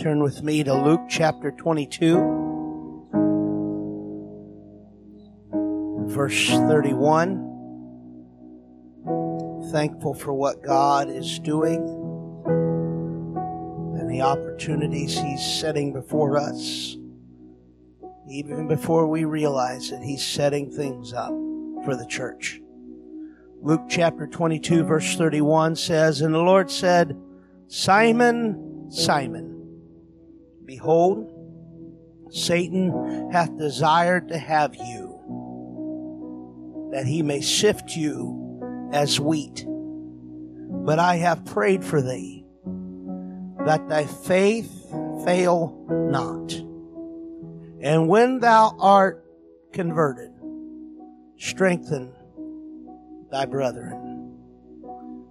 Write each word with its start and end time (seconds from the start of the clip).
Turn 0.00 0.22
with 0.22 0.42
me 0.42 0.64
to 0.64 0.72
Luke 0.72 1.02
chapter 1.10 1.50
22, 1.50 2.14
verse 6.06 6.48
31. 6.48 7.46
Thankful 9.70 10.14
for 10.14 10.32
what 10.32 10.62
God 10.62 11.10
is 11.10 11.38
doing 11.40 11.82
and 14.00 14.10
the 14.10 14.22
opportunities 14.22 15.18
He's 15.18 15.44
setting 15.44 15.92
before 15.92 16.38
us. 16.38 16.96
Even 18.26 18.68
before 18.68 19.06
we 19.06 19.26
realize 19.26 19.92
it, 19.92 20.02
He's 20.02 20.26
setting 20.26 20.70
things 20.70 21.12
up 21.12 21.34
for 21.84 21.94
the 21.94 22.06
church. 22.06 22.58
Luke 23.60 23.82
chapter 23.90 24.26
22, 24.26 24.82
verse 24.82 25.14
31 25.16 25.76
says, 25.76 26.22
And 26.22 26.32
the 26.32 26.38
Lord 26.38 26.70
said, 26.70 27.20
Simon, 27.68 28.88
Simon, 28.90 29.49
Behold, 30.70 31.26
Satan 32.30 33.28
hath 33.32 33.58
desired 33.58 34.28
to 34.28 34.38
have 34.38 34.76
you, 34.76 35.18
that 36.92 37.06
he 37.06 37.24
may 37.24 37.40
sift 37.40 37.96
you 37.96 38.88
as 38.92 39.18
wheat. 39.18 39.66
But 39.66 41.00
I 41.00 41.16
have 41.16 41.44
prayed 41.44 41.84
for 41.84 42.00
thee, 42.00 42.44
that 43.66 43.88
thy 43.88 44.04
faith 44.04 44.70
fail 45.24 45.76
not. 45.90 46.52
And 47.80 48.06
when 48.06 48.38
thou 48.38 48.76
art 48.78 49.24
converted, 49.72 50.30
strengthen 51.36 52.12
thy 53.32 53.44
brethren. 53.46 54.36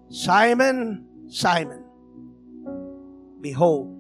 Simon, 0.10 1.06
Simon, 1.30 1.86
behold, 3.40 3.99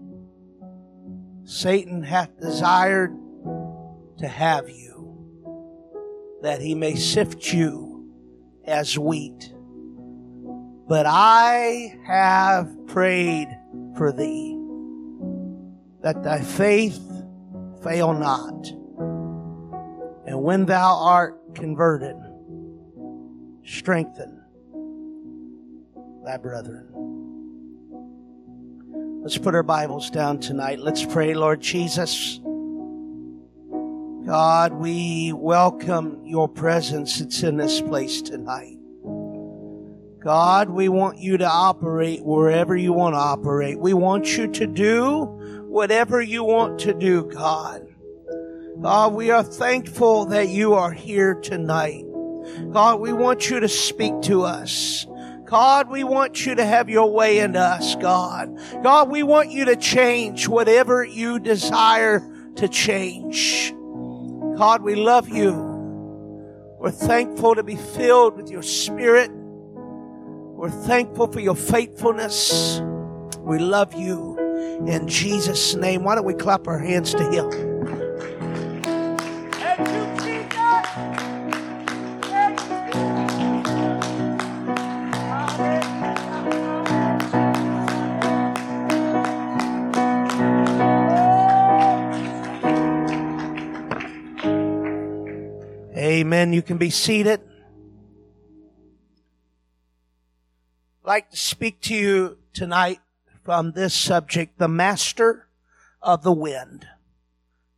Satan 1.49 2.03
hath 2.03 2.39
desired 2.39 3.11
to 4.19 4.27
have 4.27 4.69
you, 4.69 6.37
that 6.43 6.61
he 6.61 6.75
may 6.75 6.93
sift 6.93 7.51
you 7.51 8.13
as 8.65 8.99
wheat. 8.99 9.51
But 10.87 11.07
I 11.07 11.97
have 12.05 12.69
prayed 12.85 13.47
for 13.97 14.11
thee, 14.11 14.55
that 16.03 16.21
thy 16.21 16.39
faith 16.39 17.01
fail 17.83 18.13
not. 18.13 18.67
And 20.27 20.43
when 20.43 20.67
thou 20.67 20.97
art 20.97 21.55
converted, 21.55 22.15
strengthen 23.65 24.39
thy 26.23 26.37
brethren. 26.37 27.18
Let's 29.21 29.37
put 29.37 29.53
our 29.53 29.63
Bibles 29.63 30.09
down 30.09 30.39
tonight. 30.39 30.79
Let's 30.79 31.03
pray, 31.03 31.33
Lord 31.33 31.59
Jesus. 31.59 32.39
God, 34.25 34.71
we 34.71 35.33
welcome 35.33 36.25
your 36.25 36.47
presence. 36.47 37.19
It's 37.19 37.43
in 37.43 37.57
this 37.57 37.81
place 37.81 38.21
tonight. 38.21 38.77
God, 40.23 40.69
we 40.69 40.87
want 40.87 41.17
you 41.17 41.37
to 41.37 41.45
operate 41.45 42.23
wherever 42.23 42.77
you 42.77 42.93
want 42.93 43.13
to 43.13 43.19
operate. 43.19 43.77
We 43.77 43.93
want 43.93 44.37
you 44.37 44.47
to 44.53 44.65
do 44.65 45.25
whatever 45.67 46.21
you 46.21 46.45
want 46.45 46.79
to 46.81 46.93
do, 46.93 47.25
God. 47.25 47.85
God, 48.81 49.13
we 49.13 49.31
are 49.31 49.43
thankful 49.43 50.27
that 50.27 50.47
you 50.47 50.75
are 50.75 50.93
here 50.93 51.35
tonight. 51.35 52.05
God, 52.71 53.01
we 53.01 53.11
want 53.11 53.49
you 53.49 53.59
to 53.59 53.67
speak 53.67 54.21
to 54.23 54.43
us. 54.43 55.05
God, 55.49 55.89
we 55.89 56.03
want 56.03 56.45
you 56.45 56.53
to 56.53 56.63
have 56.63 56.89
your 56.89 57.11
way 57.11 57.39
in 57.39 57.55
us, 57.55 57.95
God. 57.95 58.55
God, 58.83 59.09
we 59.09 59.23
want 59.23 59.49
you 59.49 59.65
to 59.65 59.75
change 59.75 60.47
whatever 60.47 61.03
you 61.03 61.39
desire 61.39 62.21
to 62.57 62.67
change. 62.67 63.73
God, 64.57 64.83
we 64.83 64.93
love 64.93 65.27
you. 65.27 65.53
We're 66.77 66.91
thankful 66.91 67.55
to 67.55 67.63
be 67.63 67.77
filled 67.77 68.37
with 68.37 68.51
your 68.51 68.61
spirit. 68.61 69.31
We're 69.33 70.69
thankful 70.69 71.31
for 71.31 71.39
your 71.39 71.55
faithfulness. 71.55 72.79
We 73.39 73.57
love 73.57 73.95
you 73.95 74.37
in 74.85 75.07
Jesus' 75.07 75.73
name. 75.73 76.03
Why 76.03 76.13
don't 76.13 76.25
we 76.25 76.35
clap 76.35 76.67
our 76.67 76.77
hands 76.77 77.15
to 77.15 77.23
him? 77.23 77.98
Amen. 96.19 96.51
You 96.51 96.61
can 96.61 96.77
be 96.77 96.89
seated. 96.89 97.39
I'd 101.01 101.07
like 101.07 101.31
to 101.31 101.37
speak 101.37 101.79
to 101.83 101.95
you 101.95 102.37
tonight 102.51 102.99
from 103.45 103.71
this 103.71 103.93
subject, 103.93 104.57
the 104.57 104.67
master 104.67 105.47
of 106.01 106.23
the 106.23 106.33
wind. 106.33 106.85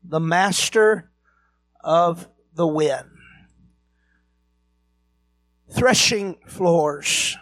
The 0.04 0.20
master 0.20 1.12
of 1.84 2.30
the 2.56 2.66
wind. 2.66 3.12
Threshing 5.70 6.38
floors 6.48 7.38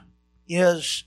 is 0.50 1.06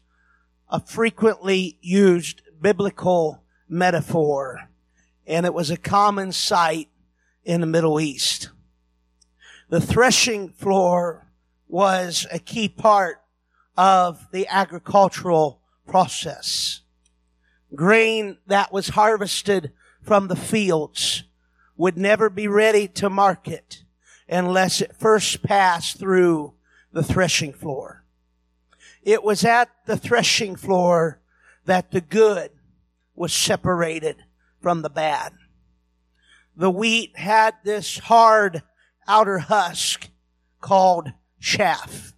a 0.71 0.81
frequently 0.81 1.77
used 1.83 2.41
biblical 2.63 3.45
metaphor, 3.69 4.71
and 5.27 5.45
it 5.45 5.53
was 5.53 5.71
a 5.71 5.77
common 5.77 6.33
sight 6.33 6.89
in 7.45 7.61
the 7.61 7.67
Middle 7.67 8.01
East. 8.01 8.49
The 9.73 9.81
threshing 9.81 10.51
floor 10.51 11.29
was 11.67 12.27
a 12.31 12.39
key 12.39 12.69
part 12.69 13.23
of 13.75 14.31
the 14.31 14.47
agricultural 14.49 15.63
process. 15.87 16.83
Grain 17.75 18.37
that 18.47 18.71
was 18.71 18.91
harvested 18.91 19.73
from 20.03 20.29
the 20.29 20.37
fields 20.37 21.23
would 21.75 21.97
never 21.97 22.29
be 22.29 22.47
ready 22.47 22.87
to 22.89 23.09
market 23.09 23.83
unless 24.29 24.83
it 24.83 24.95
first 24.95 25.43
passed 25.43 25.99
through 25.99 26.53
the 26.93 27.03
threshing 27.03 27.55
floor. 27.55 28.05
It 29.03 29.25
was 29.25 29.43
at 29.43 29.71
the 29.87 29.97
threshing 29.97 30.55
floor 30.55 31.19
that 31.65 31.93
the 31.93 32.03
good 32.03 32.51
was 33.15 33.33
separated 33.33 34.17
from 34.61 34.83
the 34.83 34.91
bad. 34.91 35.33
The 36.55 36.71
wheat 36.71 37.17
had 37.17 37.55
this 37.65 37.97
hard 38.01 38.63
outer 39.07 39.39
husk 39.39 40.09
called 40.61 41.13
chaff. 41.41 42.15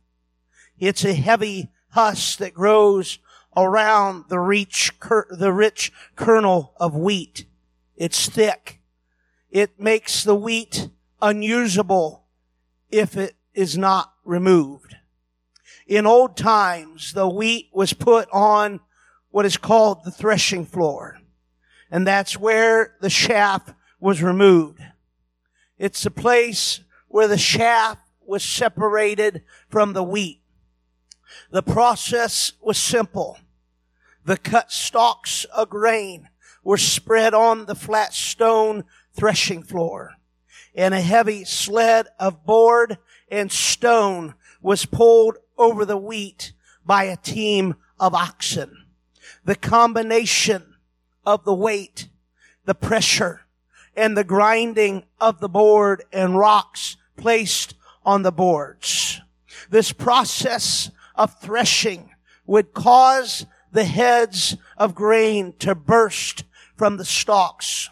It's 0.79 1.05
a 1.05 1.15
heavy 1.15 1.71
husk 1.91 2.39
that 2.39 2.55
grows 2.55 3.19
around 3.57 4.25
the 4.29 4.41
rich, 4.41 4.93
the 5.31 5.53
rich 5.53 5.93
kernel 6.17 6.75
of 6.79 6.95
wheat. 6.95 7.47
It's 7.97 8.29
thick. 8.29 8.81
It 9.51 9.79
makes 9.79 10.25
the 10.25 10.35
wheat 10.35 10.89
unusable 11.23 12.25
if 12.91 13.17
it 13.17 13.37
is 13.55 13.79
not 13.79 14.13
removed. 14.25 14.97
In 15.87 16.07
old 16.07 16.37
times, 16.37 17.13
the 17.13 17.29
wheat 17.29 17.71
was 17.73 17.93
put 17.93 18.29
on 18.33 18.81
what 19.31 19.47
is 19.47 19.57
called 19.57 20.05
the 20.05 20.11
threshing 20.11 20.65
floor. 20.65 21.19
And 21.91 22.07
that's 22.07 22.39
where 22.39 22.97
the 23.01 23.11
chaff 23.11 23.75
was 24.01 24.23
removed. 24.23 24.81
It's 25.79 26.07
a 26.07 26.11
place 26.11 26.81
where 27.09 27.29
the 27.29 27.37
chaff 27.37 27.99
was 28.27 28.43
separated 28.43 29.43
from 29.69 29.93
the 29.93 30.03
wheat. 30.03 30.41
The 31.51 31.63
process 31.63 32.53
was 32.61 32.79
simple. 32.79 33.39
The 34.25 34.37
cut 34.37 34.73
stalks 34.73 35.45
of 35.45 35.71
grain 35.71 36.29
were 36.63 36.79
spread 36.79 37.35
on 37.35 37.67
the 37.67 37.75
flat 37.75 38.15
stone 38.15 38.85
threshing 39.15 39.63
floor 39.63 40.15
and 40.75 40.95
a 40.95 41.01
heavy 41.01 41.45
sled 41.45 42.09
of 42.19 42.45
board 42.45 42.99
and 43.31 43.51
stone 43.53 44.35
was 44.61 44.87
pulled 44.87 45.37
over 45.57 45.85
the 45.85 45.97
wheat 45.97 46.53
by 46.85 47.05
a 47.05 47.17
team 47.17 47.77
of 47.99 48.15
oxen. 48.15 48.85
The 49.45 49.55
combination 49.55 50.75
of 51.25 51.45
the 51.45 51.55
weight, 51.55 52.09
the 52.65 52.75
pressure, 52.75 53.44
and 53.97 54.17
the 54.17 54.25
grinding 54.25 55.05
of 55.21 55.41
the 55.41 55.49
board 55.49 56.05
and 56.13 56.39
rocks 56.39 56.97
placed 57.17 57.75
on 58.05 58.23
the 58.23 58.33
boards. 58.33 59.21
This 59.71 59.93
process 59.93 60.91
of 61.15 61.39
threshing 61.41 62.11
would 62.47 62.75
cause 62.75 63.47
the 63.73 63.85
heads 63.85 64.57
of 64.77 64.95
grain 64.95 65.55
to 65.59 65.75
burst 65.75 66.45
from 66.77 66.97
the 66.97 67.05
stalks. 67.05 67.89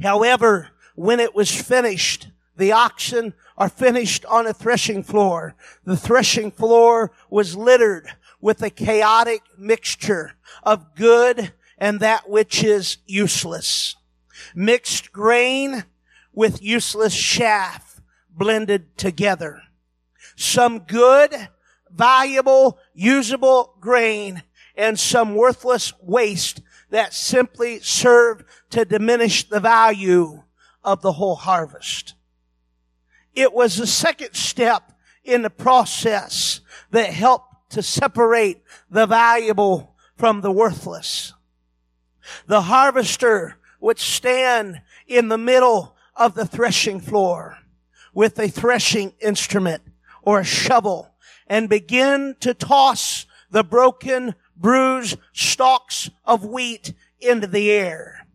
However, 0.00 0.70
when 0.94 1.20
it 1.20 1.34
was 1.34 1.50
finished, 1.50 2.28
the 2.56 2.72
oxen 2.72 3.34
are 3.56 3.68
finished 3.68 4.24
on 4.26 4.46
a 4.46 4.54
threshing 4.54 5.02
floor. 5.02 5.54
The 5.84 5.96
threshing 5.96 6.50
floor 6.50 7.12
was 7.28 7.56
littered 7.56 8.08
with 8.40 8.62
a 8.62 8.70
chaotic 8.70 9.42
mixture 9.58 10.32
of 10.62 10.94
good 10.94 11.52
and 11.78 12.00
that 12.00 12.28
which 12.28 12.62
is 12.62 12.98
useless. 13.06 13.96
Mixed 14.54 15.12
grain 15.12 15.84
with 16.32 16.62
useless 16.62 17.16
chaff 17.16 18.00
blended 18.30 18.96
together. 18.96 19.62
Some 20.36 20.80
good, 20.80 21.48
valuable, 21.90 22.78
usable 22.94 23.76
grain 23.80 24.42
and 24.76 24.98
some 24.98 25.34
worthless 25.34 25.92
waste 26.00 26.62
that 26.90 27.14
simply 27.14 27.80
serve 27.80 28.44
to 28.70 28.84
diminish 28.84 29.48
the 29.48 29.60
value 29.60 30.42
of 30.82 31.02
the 31.02 31.12
whole 31.12 31.36
harvest. 31.36 32.14
It 33.34 33.52
was 33.52 33.76
the 33.76 33.86
second 33.86 34.34
step 34.34 34.92
in 35.24 35.42
the 35.42 35.50
process 35.50 36.60
that 36.90 37.12
helped 37.12 37.70
to 37.70 37.82
separate 37.82 38.62
the 38.90 39.06
valuable 39.06 39.94
from 40.16 40.40
the 40.40 40.50
worthless. 40.50 41.34
The 42.46 42.62
harvester 42.62 43.56
would 43.80 43.98
stand 43.98 44.82
in 45.06 45.28
the 45.28 45.38
middle 45.38 45.96
of 46.16 46.34
the 46.34 46.46
threshing 46.46 47.00
floor 47.00 47.58
with 48.12 48.38
a 48.38 48.48
threshing 48.48 49.12
instrument 49.20 49.82
or 50.22 50.40
a 50.40 50.44
shovel 50.44 51.10
and 51.46 51.68
begin 51.68 52.36
to 52.40 52.54
toss 52.54 53.26
the 53.50 53.64
broken, 53.64 54.34
bruised 54.56 55.18
stalks 55.32 56.10
of 56.24 56.44
wheat 56.44 56.92
into 57.20 57.46
the 57.46 57.70
air. 57.70 58.26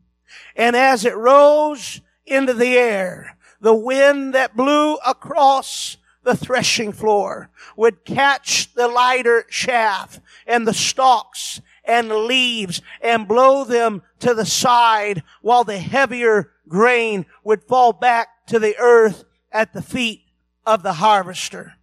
And 0.56 0.76
as 0.76 1.06
it 1.06 1.16
rose 1.16 2.02
into 2.26 2.54
the 2.54 2.78
air, 2.78 3.38
the 3.62 3.74
wind 3.74 4.34
that 4.34 4.56
blew 4.56 4.96
across 4.96 5.98
the 6.24 6.36
threshing 6.36 6.92
floor 6.92 7.50
would 7.78 8.04
catch 8.04 8.74
the 8.74 8.88
lighter 8.88 9.44
chaff 9.50 10.20
and 10.46 10.68
the 10.68 10.74
stalks 10.74 11.62
and 11.88 12.10
leaves 12.10 12.82
and 13.02 13.28
blow 13.28 13.64
them 13.64 14.02
to 14.20 14.34
the 14.34 14.46
side 14.46 15.24
while 15.42 15.64
the 15.64 15.78
heavier 15.78 16.52
grain 16.68 17.26
would 17.44 17.64
fall 17.64 17.94
back 17.94 18.46
to 18.48 18.60
the 18.60 18.78
earth 18.78 19.24
at 19.52 19.74
the 19.74 19.82
feet 19.82 20.22
of 20.66 20.84
the 20.84 20.94
harvester. 20.94 21.74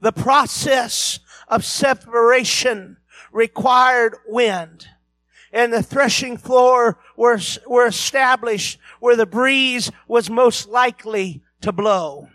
The 0.00 0.12
process 0.12 1.20
of 1.48 1.64
separation 1.64 2.96
required 3.32 4.16
wind 4.26 4.88
and 5.52 5.72
the 5.72 5.82
threshing 5.82 6.36
floor 6.36 6.98
were, 7.16 7.38
were 7.66 7.86
established 7.86 8.78
where 9.00 9.16
the 9.16 9.26
breeze 9.26 9.90
was 10.08 10.30
most 10.30 10.68
likely 10.68 11.42
to 11.60 11.72
blow. 11.72 12.28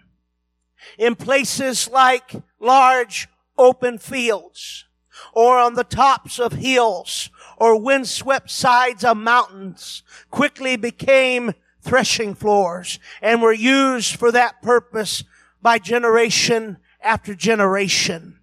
In 0.98 1.16
places 1.16 1.89
like 1.89 2.36
large 2.60 3.28
open 3.57 3.98
fields 3.98 4.86
or 5.33 5.57
on 5.57 5.75
the 5.75 5.83
tops 5.83 6.39
of 6.39 6.53
hills 6.53 7.29
or 7.57 7.79
windswept 7.79 8.49
sides 8.49 9.03
of 9.03 9.17
mountains 9.17 10.03
quickly 10.29 10.75
became 10.75 11.53
threshing 11.81 12.35
floors 12.35 12.99
and 13.21 13.41
were 13.41 13.53
used 13.53 14.15
for 14.15 14.31
that 14.31 14.61
purpose 14.61 15.23
by 15.61 15.79
generation 15.79 16.77
after 17.01 17.33
generation. 17.33 18.37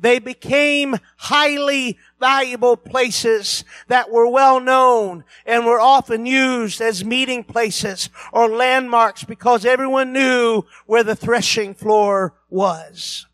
They 0.00 0.18
became 0.18 0.96
highly 1.16 1.98
valuable 2.18 2.76
places 2.76 3.64
that 3.88 4.10
were 4.10 4.28
well 4.28 4.60
known 4.60 5.24
and 5.44 5.66
were 5.66 5.80
often 5.80 6.26
used 6.26 6.80
as 6.80 7.04
meeting 7.04 7.44
places 7.44 8.08
or 8.32 8.48
landmarks 8.48 9.24
because 9.24 9.66
everyone 9.66 10.12
knew 10.12 10.62
where 10.86 11.04
the 11.04 11.16
threshing 11.16 11.74
floor 11.74 12.34
was. 12.48 13.26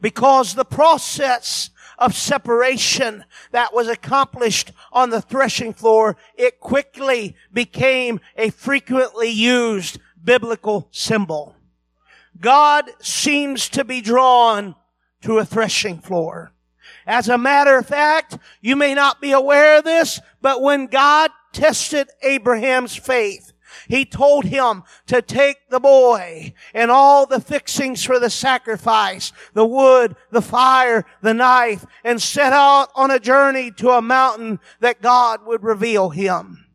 Because 0.00 0.54
the 0.54 0.64
process 0.64 1.70
of 1.98 2.14
separation 2.14 3.24
that 3.52 3.74
was 3.74 3.88
accomplished 3.88 4.72
on 4.92 5.10
the 5.10 5.22
threshing 5.22 5.72
floor, 5.72 6.16
it 6.34 6.60
quickly 6.60 7.36
became 7.52 8.20
a 8.36 8.50
frequently 8.50 9.30
used 9.30 9.98
biblical 10.22 10.88
symbol. 10.90 11.54
God 12.40 12.90
seems 13.00 13.68
to 13.70 13.84
be 13.84 14.00
drawn 14.00 14.74
to 15.22 15.38
a 15.38 15.44
threshing 15.44 15.98
floor. 15.98 16.52
As 17.06 17.28
a 17.28 17.38
matter 17.38 17.78
of 17.78 17.86
fact, 17.86 18.38
you 18.60 18.76
may 18.76 18.94
not 18.94 19.20
be 19.20 19.32
aware 19.32 19.78
of 19.78 19.84
this, 19.84 20.20
but 20.42 20.60
when 20.60 20.86
God 20.86 21.30
tested 21.52 22.08
Abraham's 22.22 22.96
faith, 22.96 23.52
he 23.88 24.04
told 24.04 24.44
him 24.44 24.82
to 25.06 25.22
take 25.22 25.68
the 25.70 25.80
boy 25.80 26.54
and 26.74 26.90
all 26.90 27.26
the 27.26 27.40
fixings 27.40 28.04
for 28.04 28.18
the 28.18 28.30
sacrifice, 28.30 29.32
the 29.54 29.66
wood, 29.66 30.16
the 30.30 30.42
fire, 30.42 31.04
the 31.22 31.34
knife, 31.34 31.84
and 32.04 32.20
set 32.20 32.52
out 32.52 32.88
on 32.94 33.10
a 33.10 33.20
journey 33.20 33.70
to 33.72 33.90
a 33.90 34.02
mountain 34.02 34.60
that 34.80 35.02
God 35.02 35.46
would 35.46 35.62
reveal 35.62 36.10
him. 36.10 36.66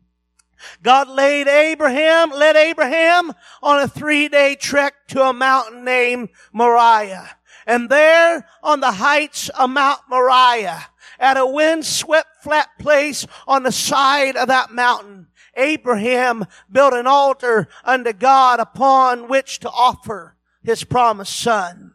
God 0.82 1.08
laid 1.08 1.48
Abraham, 1.48 2.30
led 2.30 2.56
Abraham 2.56 3.32
on 3.62 3.80
a 3.80 3.88
three 3.88 4.28
day 4.28 4.54
trek 4.54 4.94
to 5.08 5.22
a 5.22 5.32
mountain 5.32 5.84
named 5.84 6.28
Moriah. 6.52 7.36
And 7.66 7.88
there 7.88 8.46
on 8.62 8.80
the 8.80 8.92
heights 8.92 9.48
of 9.50 9.70
Mount 9.70 10.00
Moriah, 10.08 10.86
at 11.18 11.36
a 11.36 11.46
wind-swept 11.46 12.42
flat 12.42 12.68
place 12.80 13.26
on 13.46 13.62
the 13.62 13.70
side 13.70 14.36
of 14.36 14.48
that 14.48 14.72
mountain, 14.72 15.28
Abraham 15.56 16.46
built 16.70 16.94
an 16.94 17.06
altar 17.06 17.68
unto 17.84 18.12
God 18.12 18.60
upon 18.60 19.28
which 19.28 19.60
to 19.60 19.70
offer 19.70 20.36
his 20.62 20.84
promised 20.84 21.38
son. 21.38 21.94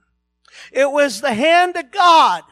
It 0.71 0.91
was 0.91 1.21
the 1.21 1.33
hand 1.33 1.75
of 1.75 1.91
God 1.91 2.43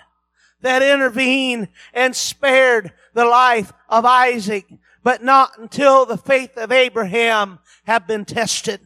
that 0.62 0.82
intervened 0.82 1.68
and 1.94 2.16
spared 2.16 2.92
the 3.14 3.26
life 3.26 3.72
of 3.90 4.06
Isaac, 4.06 4.66
but 5.04 5.24
not 5.24 5.58
until 5.58 6.06
the 6.06 6.18
faith 6.18 6.58
of 6.58 6.72
Abraham 6.72 7.60
had 7.86 8.08
been 8.08 8.26
tested. 8.26 8.82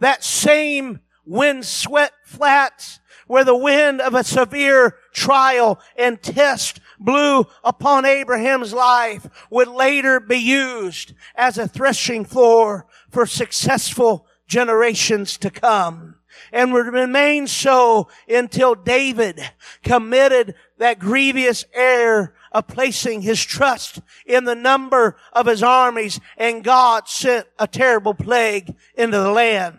That 0.00 0.24
same 0.24 1.00
wind-swept 1.26 2.26
flats 2.26 3.00
where 3.26 3.44
the 3.44 3.56
wind 3.56 4.00
of 4.00 4.14
a 4.14 4.24
severe 4.24 4.96
trial 5.12 5.80
and 5.96 6.22
test 6.22 6.80
blew 6.98 7.46
upon 7.62 8.04
Abraham's 8.04 8.72
life 8.72 9.26
would 9.50 9.68
later 9.68 10.20
be 10.20 10.38
used 10.38 11.14
as 11.34 11.58
a 11.58 11.68
threshing 11.68 12.24
floor 12.24 12.86
for 13.10 13.26
successful 13.26 14.26
generations 14.46 15.36
to 15.38 15.50
come 15.50 16.16
and 16.52 16.72
would 16.72 16.86
remain 16.86 17.46
so 17.46 18.08
until 18.28 18.74
David 18.74 19.40
committed 19.82 20.54
that 20.78 20.98
grievous 20.98 21.64
error 21.72 22.34
of 22.52 22.66
placing 22.66 23.22
his 23.22 23.42
trust 23.42 24.00
in 24.26 24.44
the 24.44 24.54
number 24.54 25.16
of 25.32 25.46
his 25.46 25.62
armies 25.62 26.20
and 26.36 26.64
God 26.64 27.08
sent 27.08 27.46
a 27.58 27.66
terrible 27.66 28.14
plague 28.14 28.74
into 28.96 29.18
the 29.18 29.30
land. 29.30 29.78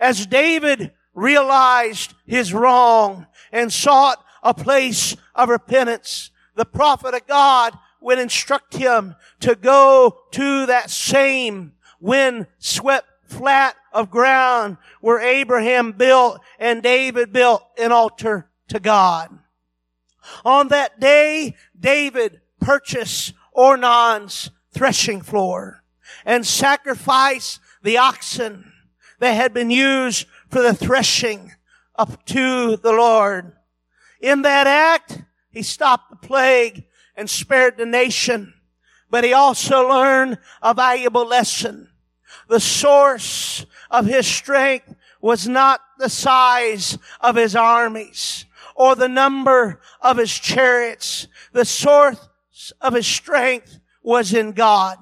As 0.00 0.26
David 0.26 0.92
realized 1.14 2.14
his 2.26 2.52
wrong 2.52 3.26
and 3.52 3.72
sought 3.72 4.22
a 4.42 4.52
place 4.52 5.16
of 5.34 5.48
repentance, 5.48 6.30
the 6.54 6.64
prophet 6.64 7.14
of 7.14 7.26
God 7.26 7.76
would 8.00 8.18
instruct 8.18 8.74
him 8.74 9.14
to 9.40 9.54
go 9.54 10.20
to 10.32 10.66
that 10.66 10.90
same 10.90 11.72
wind 12.00 12.46
swept 12.58 13.08
flat 13.26 13.76
of 13.92 14.10
ground 14.10 14.76
where 15.00 15.20
Abraham 15.20 15.92
built 15.92 16.40
and 16.58 16.82
David 16.82 17.32
built 17.32 17.62
an 17.78 17.92
altar 17.92 18.50
to 18.68 18.78
God. 18.78 19.38
On 20.44 20.68
that 20.68 21.00
day, 21.00 21.56
David 21.78 22.40
purchased 22.60 23.34
Ornan's 23.52 24.50
threshing 24.72 25.20
floor 25.20 25.82
and 26.24 26.46
sacrificed 26.46 27.60
the 27.82 27.98
oxen 27.98 28.72
that 29.20 29.32
had 29.32 29.54
been 29.54 29.70
used 29.70 30.26
for 30.50 30.62
the 30.62 30.74
threshing 30.74 31.52
up 31.96 32.24
to 32.26 32.76
the 32.76 32.92
Lord. 32.92 33.52
In 34.20 34.42
that 34.42 34.66
act, 34.66 35.22
he 35.54 35.62
stopped 35.62 36.10
the 36.10 36.16
plague 36.16 36.84
and 37.16 37.30
spared 37.30 37.76
the 37.76 37.86
nation. 37.86 38.52
But 39.08 39.24
he 39.24 39.32
also 39.32 39.88
learned 39.88 40.38
a 40.60 40.74
valuable 40.74 41.26
lesson. 41.26 41.88
The 42.48 42.60
source 42.60 43.64
of 43.90 44.06
his 44.06 44.26
strength 44.26 44.94
was 45.20 45.48
not 45.48 45.80
the 45.98 46.10
size 46.10 46.98
of 47.20 47.36
his 47.36 47.54
armies 47.54 48.44
or 48.74 48.96
the 48.96 49.08
number 49.08 49.80
of 50.00 50.18
his 50.18 50.32
chariots. 50.32 51.28
The 51.52 51.64
source 51.64 52.18
of 52.80 52.94
his 52.94 53.06
strength 53.06 53.78
was 54.02 54.34
in 54.34 54.52
God. 54.52 54.98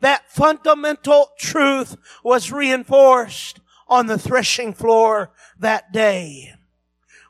That 0.00 0.30
fundamental 0.30 1.30
truth 1.38 1.96
was 2.24 2.52
reinforced 2.52 3.60
on 3.88 4.06
the 4.06 4.18
threshing 4.18 4.72
floor 4.72 5.32
that 5.58 5.92
day. 5.92 6.54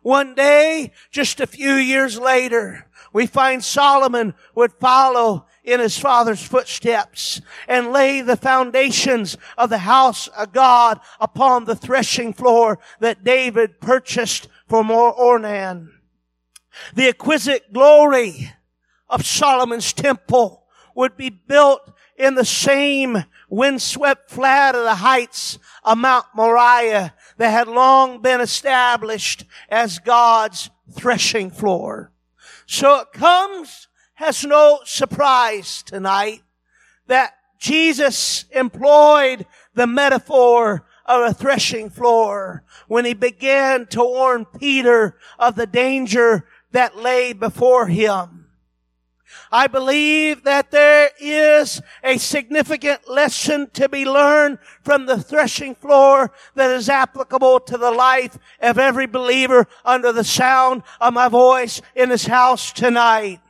One 0.02 0.35
day, 0.35 0.92
just 1.11 1.40
a 1.40 1.47
few 1.47 1.75
years 1.75 2.19
later, 2.19 2.87
we 3.12 3.26
find 3.26 3.62
Solomon 3.62 4.35
would 4.54 4.73
follow 4.73 5.47
in 5.64 5.80
his 5.80 5.99
father's 5.99 6.42
footsteps 6.42 7.40
and 7.69 7.92
lay 7.92 8.21
the 8.23 8.37
foundations 8.37 9.37
of 9.59 9.69
the 9.69 9.78
house 9.78 10.28
of 10.28 10.52
God 10.52 11.00
upon 11.21 11.64
the 11.64 11.76
threshing 11.76 12.33
floor 12.33 12.78
that 13.00 13.25
David 13.25 13.80
purchased 13.80 14.49
for 14.66 14.83
Ornan. 14.83 15.88
The 16.95 17.09
exquisite 17.09 17.73
glory 17.73 18.52
of 19.09 19.26
Solomon's 19.26 19.92
temple 19.92 20.64
would 20.95 21.16
be 21.16 21.30
built 21.30 21.92
in 22.16 22.35
the 22.37 22.45
same 22.45 23.25
windswept 23.49 24.30
flat 24.30 24.75
of 24.75 24.85
the 24.85 24.97
heights 24.97 25.59
of 25.83 25.99
Mount 25.99 26.26
Moriah 26.35 27.12
that 27.40 27.52
had 27.52 27.68
long 27.68 28.20
been 28.20 28.42
established 28.42 29.47
as 29.70 29.99
God's 29.99 30.68
threshing 30.92 31.50
floor. 31.50 32.12
So 32.66 33.00
it 33.00 33.12
comes 33.14 33.88
as 34.18 34.44
no 34.44 34.80
surprise 34.85 35.82
tonight 35.82 36.42
that 37.06 37.32
Jesus 37.59 38.44
employed 38.50 39.47
the 39.73 39.87
metaphor 39.87 40.87
of 41.06 41.30
a 41.30 41.32
threshing 41.32 41.88
floor 41.88 42.62
when 42.88 43.06
he 43.06 43.14
began 43.14 43.87
to 43.87 44.00
warn 44.00 44.44
Peter 44.44 45.16
of 45.38 45.54
the 45.54 45.66
danger 45.66 46.44
that 46.73 46.99
lay 46.99 47.32
before 47.32 47.87
him. 47.87 48.39
I 49.52 49.66
believe 49.66 50.44
that 50.44 50.70
there 50.70 51.10
is 51.18 51.80
a 52.04 52.18
significant 52.18 53.08
lesson 53.08 53.70
to 53.75 53.88
be 53.88 54.04
learned 54.04 54.58
from 54.82 55.06
the 55.06 55.20
threshing 55.20 55.75
floor 55.75 56.32
that 56.54 56.70
is 56.70 56.88
applicable 56.88 57.60
to 57.60 57.76
the 57.76 57.90
life 57.90 58.38
of 58.60 58.78
every 58.78 59.06
believer 59.06 59.66
under 59.84 60.12
the 60.12 60.25
sound 60.25 60.82
of 61.00 61.14
my 61.14 61.28
voice 61.28 61.80
in 61.94 62.08
this 62.08 62.26
house 62.26 62.72
tonight. 62.72 63.40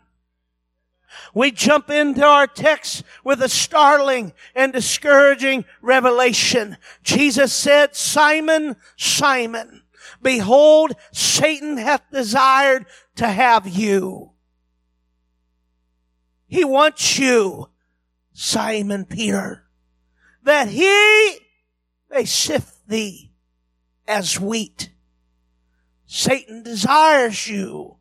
We 1.35 1.51
jump 1.51 1.91
into 1.91 2.25
our 2.25 2.47
text 2.47 3.05
with 3.25 3.43
a 3.43 3.49
startling 3.49 4.33
and 4.55 4.73
discouraging 4.73 5.65
revelation. 5.83 6.77
Jesus 7.03 7.53
said, 7.53 7.95
Simon, 7.95 8.77
Simon, 8.97 9.83
behold, 10.23 10.93
Satan 11.13 11.77
hath 11.77 12.03
desired 12.11 12.87
to 13.17 13.27
have 13.27 13.67
you. 13.67 14.31
He 16.51 16.65
wants 16.65 17.19
you, 17.19 17.71
Simon 18.35 19.07
Peter, 19.07 19.65
that 20.43 20.69
he 20.69 21.39
may 22.11 22.25
sift 22.25 22.87
thee 22.89 23.33
as 24.07 24.39
wheat. 24.39 24.91
Satan 26.07 26.63
desires 26.63 27.47
you 27.47 28.01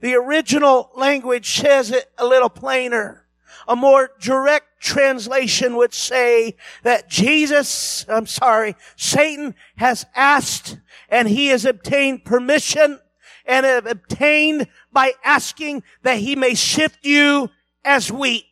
the 0.00 0.14
original 0.14 0.90
language 0.94 1.58
says 1.58 1.90
it 1.90 2.10
a 2.16 2.26
little 2.26 2.50
plainer. 2.50 3.26
A 3.66 3.74
more 3.74 4.10
direct 4.20 4.80
translation 4.80 5.76
would 5.76 5.92
say 5.92 6.56
that 6.84 7.08
Jesus, 7.08 8.06
I'm 8.08 8.26
sorry, 8.26 8.76
Satan 8.96 9.54
has 9.76 10.06
asked 10.14 10.78
and 11.08 11.28
he 11.28 11.48
has 11.48 11.64
obtained 11.64 12.24
permission 12.24 13.00
and 13.44 13.66
have 13.66 13.86
obtained 13.86 14.68
by 14.92 15.12
asking 15.24 15.82
that 16.02 16.18
he 16.18 16.36
may 16.36 16.54
shift 16.54 17.04
you 17.04 17.50
as 17.88 18.12
wheat. 18.12 18.44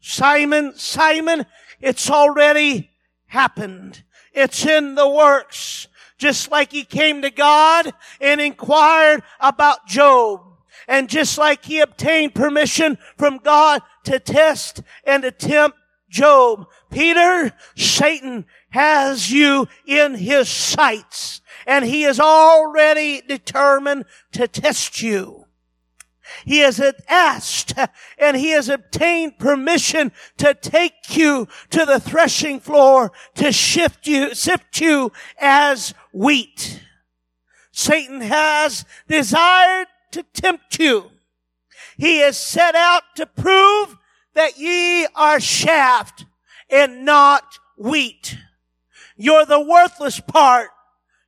Simon, 0.00 0.74
Simon, 0.76 1.46
it's 1.80 2.10
already 2.10 2.90
happened. 3.26 4.02
It's 4.34 4.66
in 4.66 4.96
the 4.96 5.08
works 5.08 5.88
just 6.18 6.50
like 6.50 6.72
he 6.72 6.84
came 6.84 7.22
to 7.22 7.30
God 7.30 7.90
and 8.20 8.38
inquired 8.38 9.22
about 9.40 9.86
Job. 9.86 10.42
And 10.86 11.08
just 11.08 11.38
like 11.38 11.64
he 11.64 11.80
obtained 11.80 12.34
permission 12.34 12.98
from 13.16 13.38
God 13.38 13.80
to 14.04 14.20
test 14.20 14.82
and 15.04 15.22
to 15.22 15.30
tempt 15.30 15.78
Job, 16.10 16.66
Peter, 16.90 17.52
Satan 17.76 18.44
has 18.70 19.30
you 19.30 19.68
in 19.86 20.16
his 20.16 20.50
sights 20.50 21.40
and 21.66 21.84
he 21.86 22.04
is 22.04 22.20
already 22.20 23.22
determined 23.22 24.04
to 24.32 24.46
test 24.46 25.00
you. 25.00 25.39
He 26.44 26.58
has 26.60 26.80
asked 27.08 27.74
and 28.18 28.36
he 28.36 28.50
has 28.50 28.68
obtained 28.68 29.38
permission 29.38 30.12
to 30.38 30.54
take 30.54 31.16
you 31.16 31.48
to 31.70 31.84
the 31.84 32.00
threshing 32.00 32.60
floor 32.60 33.12
to 33.34 33.52
shift 33.52 34.06
you, 34.06 34.34
sift 34.34 34.80
you 34.80 35.12
as 35.38 35.94
wheat. 36.12 36.82
Satan 37.72 38.20
has 38.20 38.84
desired 39.08 39.88
to 40.12 40.22
tempt 40.34 40.78
you. 40.78 41.10
He 41.96 42.18
has 42.18 42.38
set 42.38 42.74
out 42.74 43.02
to 43.16 43.26
prove 43.26 43.96
that 44.34 44.58
ye 44.58 45.06
are 45.14 45.40
shaft 45.40 46.24
and 46.70 47.04
not 47.04 47.58
wheat. 47.76 48.38
You're 49.16 49.44
the 49.44 49.60
worthless 49.60 50.20
part. 50.20 50.70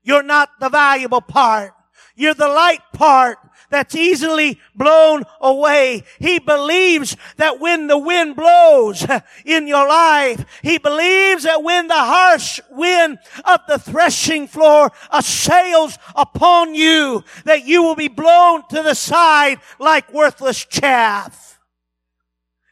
You're 0.03 0.23
not 0.23 0.49
the 0.61 0.69
valuable 0.69 1.21
part. 1.21 1.73
You're 2.15 2.35
the 2.35 2.49
light 2.49 2.83
part 2.93 3.39
that's 3.73 3.97
easily 3.97 4.61
blown 4.77 5.25
away. 5.41 6.05
He 6.19 6.39
believes 6.39 7.17
that 7.39 7.59
when 7.59 7.87
the 7.89 7.99
wind 7.99 8.37
blows 8.37 9.05
in 9.45 9.67
your 9.67 9.89
life, 9.89 10.45
he 10.63 10.79
believes 10.79 11.43
that 11.45 11.63
when 11.63 11.89
the 11.89 11.95
harsh 11.95 12.61
wind 12.71 13.19
of 13.45 13.61
the 13.67 13.79
threshing 13.79 14.47
floor 14.47 14.93
assails 15.11 15.99
upon 16.15 16.75
you, 16.75 17.25
that 17.45 17.65
you 17.65 17.83
will 17.83 17.97
be 17.97 18.09
blown 18.09 18.63
to 18.69 18.83
the 18.83 18.95
side 18.95 19.59
like 19.81 20.13
worthless 20.13 20.65
chaff. 20.67 21.59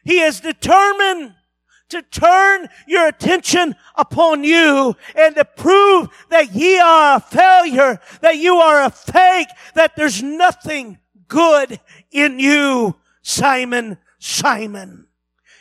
He 0.04 0.20
is 0.20 0.40
determined 0.40 1.34
to 1.90 2.02
turn 2.02 2.68
your 2.86 3.06
attention 3.06 3.76
upon 3.96 4.44
you 4.44 4.96
and 5.14 5.34
to 5.36 5.44
prove 5.44 6.08
that 6.30 6.54
ye 6.54 6.78
are 6.78 7.16
a 7.16 7.20
failure, 7.20 8.00
that 8.20 8.36
you 8.36 8.56
are 8.56 8.84
a 8.84 8.90
fake, 8.90 9.48
that 9.74 9.96
there's 9.96 10.22
nothing 10.22 10.98
good 11.28 11.78
in 12.10 12.38
you, 12.38 12.96
Simon, 13.22 13.98
Simon. 14.18 15.06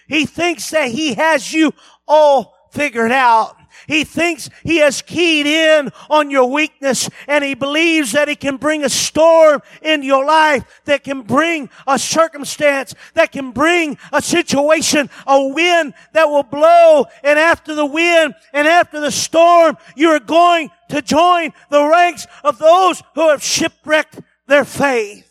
He 0.08 0.26
thinks 0.26 0.72
that 0.72 0.90
he 0.90 1.14
has 1.14 1.54
you 1.54 1.74
all 2.08 2.56
figured 2.72 3.12
out. 3.12 3.56
He 3.90 4.04
thinks 4.04 4.52
he 4.62 4.78
has 4.78 5.02
keyed 5.02 5.48
in 5.48 5.90
on 6.12 6.30
your 6.30 6.48
weakness 6.48 7.10
and 7.28 7.44
he 7.44 7.56
believes 7.56 8.12
that 8.12 8.28
he 8.28 8.36
can 8.36 8.58
bring 8.58 8.84
a 8.84 8.90
storm 8.90 9.64
in 9.82 10.04
your 10.04 10.24
life 10.24 10.82
that 10.86 11.04
can 11.04 11.24
bring 11.24 11.72
a 11.88 11.98
circumstance, 11.98 12.94
that 13.16 13.32
can 13.32 13.50
bring 13.50 13.98
a 14.14 14.22
situation, 14.22 15.10
a 15.26 15.48
wind 15.48 15.96
that 16.14 16.30
will 16.30 16.44
blow. 16.44 17.08
And 17.24 17.40
after 17.40 17.74
the 17.74 17.86
wind 17.88 18.36
and 18.54 18.68
after 18.68 19.00
the 19.00 19.10
storm, 19.10 19.76
you 19.96 20.10
are 20.10 20.20
going 20.20 20.70
to 20.90 21.02
join 21.02 21.52
the 21.72 21.84
ranks 21.84 22.28
of 22.44 22.60
those 22.60 23.02
who 23.16 23.30
have 23.30 23.42
shipwrecked 23.42 24.20
their 24.46 24.66
faith. 24.66 25.26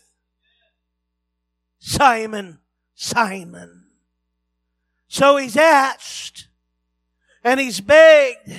Simon, 1.79 2.59
Simon. 2.97 3.85
So 5.07 5.37
he's 5.37 5.57
asked, 5.57 6.48
and 7.45 7.61
he's 7.61 7.81
begged 7.81 8.53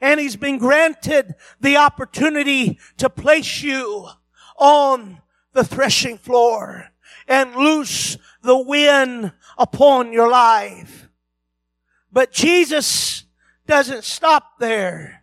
and 0.00 0.18
he's 0.18 0.36
been 0.36 0.58
granted 0.58 1.34
the 1.60 1.76
opportunity 1.76 2.78
to 2.98 3.08
place 3.08 3.62
you 3.62 4.08
on 4.58 5.20
the 5.52 5.64
threshing 5.64 6.18
floor 6.18 6.88
and 7.28 7.54
loose 7.54 8.16
the 8.42 8.58
wind 8.58 9.32
upon 9.56 10.12
your 10.12 10.28
life. 10.28 11.08
But 12.10 12.32
Jesus 12.32 13.24
doesn't 13.66 14.04
stop 14.04 14.58
there. 14.58 15.22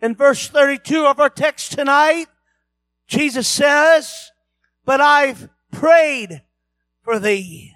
In 0.00 0.14
verse 0.14 0.48
32 0.48 1.06
of 1.06 1.20
our 1.20 1.30
text 1.30 1.72
tonight, 1.72 2.26
Jesus 3.06 3.48
says, 3.48 4.32
but 4.84 5.00
I've 5.00 5.48
prayed 5.72 6.42
for 7.02 7.18
thee 7.18 7.72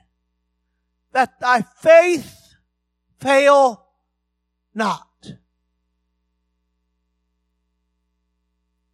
that 1.12 1.40
thy 1.40 1.62
faith 1.62 2.54
fail 3.18 3.86
not. 4.80 5.34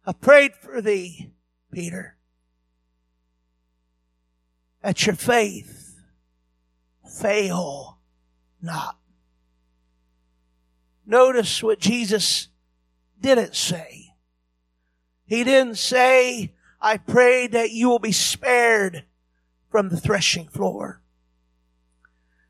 I 0.05 0.11
prayed 0.11 0.53
for 0.53 0.81
thee, 0.81 1.31
Peter, 1.71 2.17
that 4.83 5.05
your 5.05 5.15
faith 5.15 5.95
fail 7.09 7.99
not. 8.61 8.97
Notice 11.05 11.63
what 11.63 11.79
Jesus 11.79 12.49
didn't 13.21 13.55
say. 13.55 14.13
He 15.25 15.45
didn't 15.45 15.77
say, 15.77 16.53
I 16.81 16.97
pray 16.97 17.47
that 17.47 17.71
you 17.71 17.87
will 17.87 17.99
be 17.99 18.11
spared 18.11 19.05
from 19.71 19.87
the 19.87 20.01
threshing 20.01 20.49
floor. 20.49 21.01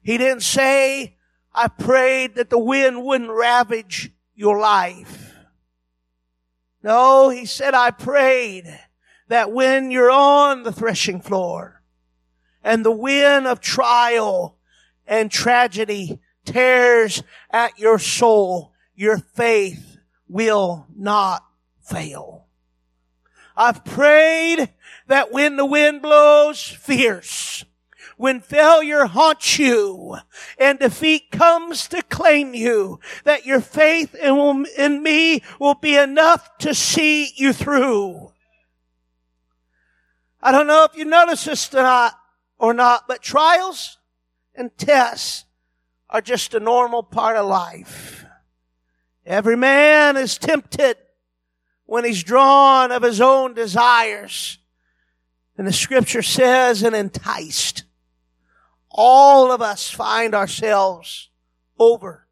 He 0.01 0.17
didn't 0.17 0.41
say, 0.41 1.16
I 1.57 1.69
prayed 1.69 2.35
that 2.35 2.51
the 2.51 2.59
wind 2.59 3.03
wouldn't 3.03 3.31
ravage 3.31 4.11
your 4.35 4.59
life. 4.59 5.33
No, 6.83 7.29
he 7.29 7.47
said, 7.47 7.73
I 7.73 7.89
prayed 7.89 8.79
that 9.27 9.51
when 9.51 9.89
you're 9.89 10.11
on 10.11 10.61
the 10.61 10.71
threshing 10.71 11.19
floor 11.19 11.81
and 12.63 12.85
the 12.85 12.91
wind 12.91 13.47
of 13.47 13.59
trial 13.59 14.59
and 15.07 15.31
tragedy 15.31 16.19
tears 16.45 17.23
at 17.49 17.79
your 17.79 17.97
soul, 17.97 18.71
your 18.93 19.17
faith 19.17 19.97
will 20.27 20.85
not 20.95 21.43
fail. 21.81 22.45
I've 23.55 23.83
prayed 23.83 24.69
that 25.07 25.31
when 25.31 25.55
the 25.55 25.65
wind 25.65 26.03
blows 26.03 26.61
fierce, 26.61 27.65
when 28.17 28.41
failure 28.41 29.05
haunts 29.05 29.57
you 29.57 30.17
and 30.57 30.79
defeat 30.79 31.31
comes 31.31 31.87
to 31.87 32.01
claim 32.01 32.53
you, 32.53 32.99
that 33.23 33.45
your 33.45 33.61
faith 33.61 34.15
in, 34.15 34.65
in 34.77 35.01
me 35.01 35.41
will 35.59 35.75
be 35.75 35.95
enough 35.95 36.57
to 36.57 36.73
see 36.73 37.31
you 37.35 37.53
through. 37.53 38.31
I 40.41 40.51
don't 40.51 40.67
know 40.67 40.83
if 40.83 40.97
you 40.97 41.05
notice 41.05 41.45
this 41.45 41.69
tonight 41.69 42.11
or 42.57 42.73
not, 42.73 43.07
but 43.07 43.21
trials 43.21 43.97
and 44.55 44.75
tests 44.77 45.45
are 46.09 46.21
just 46.21 46.53
a 46.53 46.59
normal 46.59 47.03
part 47.03 47.37
of 47.37 47.45
life. 47.45 48.25
Every 49.25 49.57
man 49.57 50.17
is 50.17 50.37
tempted 50.37 50.97
when 51.85 52.03
he's 52.03 52.23
drawn 52.23 52.91
of 52.91 53.03
his 53.03 53.21
own 53.21 53.53
desires. 53.53 54.57
And 55.57 55.67
the 55.67 55.73
scripture 55.73 56.21
says, 56.21 56.81
and 56.81 56.95
enticed. 56.95 57.83
All 58.97 59.51
of 59.51 59.61
us 59.61 59.89
find 59.89 60.33
ourselves 60.33 61.29
over 61.77 62.27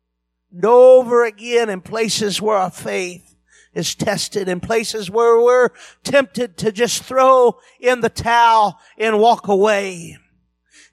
and 0.51 0.65
over 0.65 1.23
again 1.23 1.69
in 1.69 1.81
places 1.81 2.41
where 2.41 2.57
our 2.57 2.71
faith 2.71 3.35
is 3.75 3.93
tested, 3.93 4.49
in 4.49 4.59
places 4.59 5.11
where 5.11 5.39
we're 5.39 5.69
tempted 6.03 6.57
to 6.57 6.71
just 6.71 7.03
throw 7.03 7.59
in 7.79 8.01
the 8.01 8.09
towel 8.09 8.79
and 8.97 9.19
walk 9.19 9.47
away. 9.47 10.17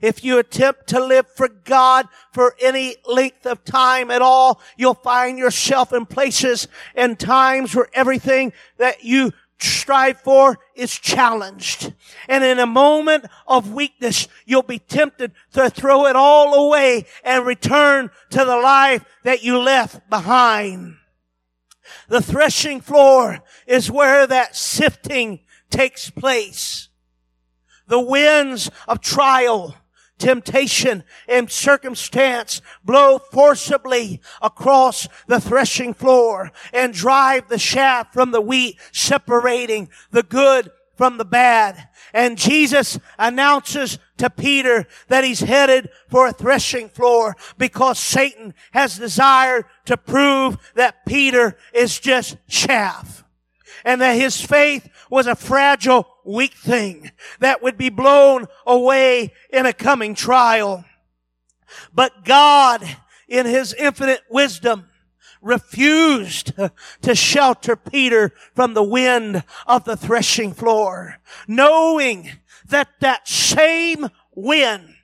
If 0.02 0.24
you 0.24 0.38
attempt 0.38 0.88
to 0.88 1.02
live 1.02 1.26
for 1.36 1.48
God 1.48 2.08
for 2.32 2.56
any 2.60 2.96
length 3.06 3.46
of 3.46 3.64
time 3.64 4.10
at 4.10 4.20
all, 4.20 4.60
you'll 4.76 4.94
find 4.94 5.38
yourself 5.38 5.92
in 5.92 6.06
places 6.06 6.66
and 6.96 7.18
times 7.18 7.74
where 7.74 7.88
everything 7.94 8.52
that 8.78 9.04
you 9.04 9.32
strive 9.62 10.20
for 10.20 10.58
is 10.74 10.98
challenged. 10.98 11.92
And 12.28 12.44
in 12.44 12.58
a 12.58 12.66
moment 12.66 13.26
of 13.46 13.72
weakness, 13.72 14.28
you'll 14.44 14.62
be 14.62 14.78
tempted 14.78 15.32
to 15.52 15.70
throw 15.70 16.06
it 16.06 16.16
all 16.16 16.66
away 16.66 17.06
and 17.24 17.46
return 17.46 18.10
to 18.30 18.38
the 18.38 18.56
life 18.56 19.04
that 19.24 19.42
you 19.42 19.58
left 19.58 20.08
behind. 20.08 20.96
The 22.08 22.22
threshing 22.22 22.80
floor 22.80 23.40
is 23.66 23.90
where 23.90 24.26
that 24.26 24.56
sifting 24.56 25.40
takes 25.70 26.10
place. 26.10 26.88
The 27.86 28.00
winds 28.00 28.70
of 28.86 29.00
trial 29.00 29.76
temptation 30.22 31.02
and 31.28 31.50
circumstance 31.50 32.62
blow 32.84 33.18
forcibly 33.18 34.20
across 34.40 35.08
the 35.26 35.40
threshing 35.40 35.92
floor 35.92 36.52
and 36.72 36.94
drive 36.94 37.48
the 37.48 37.58
chaff 37.58 38.12
from 38.12 38.30
the 38.30 38.40
wheat, 38.40 38.78
separating 38.92 39.88
the 40.12 40.22
good 40.22 40.70
from 40.96 41.18
the 41.18 41.24
bad. 41.24 41.88
And 42.14 42.38
Jesus 42.38 42.98
announces 43.18 43.98
to 44.18 44.30
Peter 44.30 44.86
that 45.08 45.24
he's 45.24 45.40
headed 45.40 45.90
for 46.08 46.28
a 46.28 46.32
threshing 46.32 46.88
floor 46.88 47.36
because 47.58 47.98
Satan 47.98 48.54
has 48.72 48.98
desired 48.98 49.64
to 49.86 49.96
prove 49.96 50.56
that 50.74 51.04
Peter 51.04 51.56
is 51.72 51.98
just 51.98 52.36
chaff 52.48 53.24
and 53.84 54.00
that 54.00 54.14
his 54.14 54.40
faith 54.40 54.88
was 55.12 55.26
a 55.26 55.36
fragile, 55.36 56.08
weak 56.24 56.54
thing 56.54 57.10
that 57.38 57.62
would 57.62 57.76
be 57.76 57.90
blown 57.90 58.46
away 58.66 59.30
in 59.50 59.66
a 59.66 59.72
coming 59.74 60.14
trial. 60.14 60.86
But 61.92 62.24
God, 62.24 62.82
in 63.28 63.44
his 63.44 63.74
infinite 63.74 64.22
wisdom, 64.30 64.88
refused 65.42 66.54
to 67.02 67.14
shelter 67.14 67.76
Peter 67.76 68.32
from 68.54 68.72
the 68.72 68.82
wind 68.82 69.44
of 69.66 69.84
the 69.84 69.98
threshing 69.98 70.54
floor, 70.54 71.18
knowing 71.46 72.30
that 72.64 72.88
that 73.00 73.28
same 73.28 74.08
wind 74.34 74.94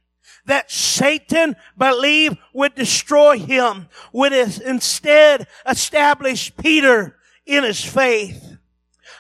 that 0.47 0.71
Satan 0.71 1.55
believed 1.77 2.39
would 2.55 2.75
destroy 2.75 3.39
him 3.39 3.89
would 4.15 4.33
instead 4.33 5.47
establish 5.67 6.51
Peter 6.57 7.19
in 7.45 7.63
his 7.63 7.85
faith. 7.85 8.58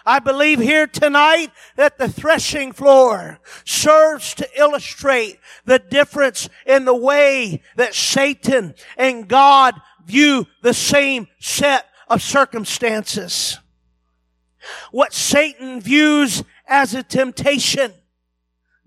I 0.08 0.20
believe 0.20 0.58
here 0.58 0.86
tonight 0.86 1.50
that 1.76 1.98
the 1.98 2.08
threshing 2.08 2.72
floor 2.72 3.40
serves 3.66 4.32
to 4.36 4.48
illustrate 4.58 5.38
the 5.66 5.78
difference 5.78 6.48
in 6.64 6.86
the 6.86 6.96
way 6.96 7.60
that 7.76 7.94
Satan 7.94 8.74
and 8.96 9.28
God 9.28 9.74
view 10.06 10.46
the 10.62 10.72
same 10.72 11.28
set 11.40 11.84
of 12.08 12.22
circumstances. 12.22 13.58
What 14.92 15.12
Satan 15.12 15.78
views 15.78 16.42
as 16.66 16.94
a 16.94 17.02
temptation, 17.02 17.92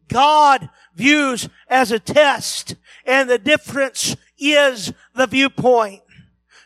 God 0.08 0.72
views 0.96 1.48
as 1.68 1.92
a 1.92 2.00
test, 2.00 2.78
and 3.06 3.30
the 3.30 3.38
difference 3.38 4.16
is 4.40 4.92
the 5.14 5.28
viewpoint. 5.28 6.02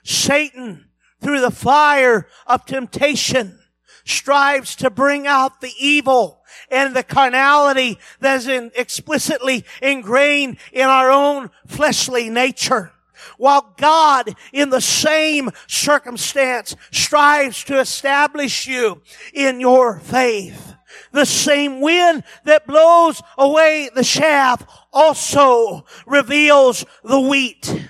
Satan, 0.05 0.85
through 1.21 1.41
the 1.41 1.51
fire 1.51 2.29
of 2.47 2.65
temptation, 2.65 3.59
strives 4.05 4.75
to 4.77 4.89
bring 4.89 5.27
out 5.27 5.59
the 5.59 5.73
evil 5.79 6.41
and 6.69 6.95
the 6.95 7.03
carnality 7.03 7.99
that 8.19 8.37
is 8.37 8.47
in, 8.47 8.71
explicitly 8.75 9.65
ingrained 9.81 10.57
in 10.71 10.87
our 10.87 11.11
own 11.11 11.49
fleshly 11.67 12.29
nature. 12.29 12.91
While 13.37 13.73
God 13.77 14.35
in 14.53 14.69
the 14.69 14.81
same 14.81 15.49
circumstance 15.67 16.75
strives 16.91 17.63
to 17.65 17.79
establish 17.79 18.67
you 18.67 19.01
in 19.33 19.59
your 19.59 19.99
faith. 19.99 20.75
The 21.11 21.25
same 21.25 21.81
wind 21.81 22.23
that 22.43 22.67
blows 22.67 23.21
away 23.37 23.89
the 23.93 24.03
chaff 24.03 24.65
also 24.93 25.85
reveals 26.05 26.85
the 27.03 27.19
wheat 27.19 27.89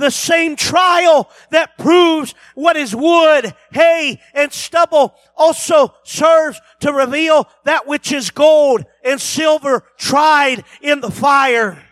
the 0.00 0.10
same 0.10 0.56
trial 0.56 1.30
that 1.50 1.78
proves 1.78 2.34
what 2.54 2.76
is 2.76 2.96
wood, 2.96 3.54
hay, 3.72 4.20
and 4.34 4.52
stubble 4.52 5.14
also 5.36 5.94
serves 6.02 6.60
to 6.80 6.92
reveal 6.92 7.48
that 7.64 7.86
which 7.86 8.10
is 8.10 8.30
gold 8.30 8.84
and 9.04 9.20
silver 9.20 9.84
tried 9.96 10.64
in 10.80 11.00
the 11.00 11.10
fire. 11.10 11.82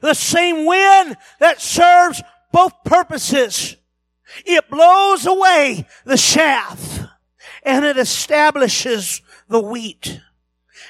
The 0.00 0.14
same 0.14 0.64
wind 0.64 1.16
that 1.40 1.60
serves 1.60 2.22
both 2.52 2.72
purposes. 2.84 3.76
It 4.44 4.70
blows 4.70 5.26
away 5.26 5.86
the 6.04 6.16
chaff 6.16 7.00
and 7.64 7.84
it 7.84 7.96
establishes 7.96 9.22
the 9.48 9.60
wheat. 9.60 10.20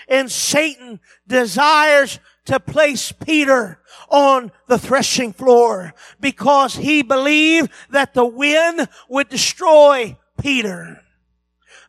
And 0.09 0.31
Satan 0.31 1.01
desires 1.27 2.21
to 2.47 2.61
place 2.61 3.13
Peter 3.13 3.78
on 4.11 4.53
the 4.67 4.79
threshing 4.79 5.33
floor 5.33 5.95
because 6.21 6.77
he 6.77 7.03
believed 7.03 7.71
that 7.91 8.15
the 8.15 8.25
wind 8.25 8.89
would 9.09 9.29
destroy 9.29 10.17
Peter. 10.41 11.01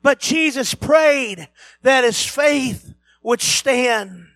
But 0.01 0.19
Jesus 0.19 0.73
prayed 0.73 1.49
that 1.81 2.03
his 2.03 2.25
faith 2.25 2.93
would 3.21 3.41
stand. 3.41 4.27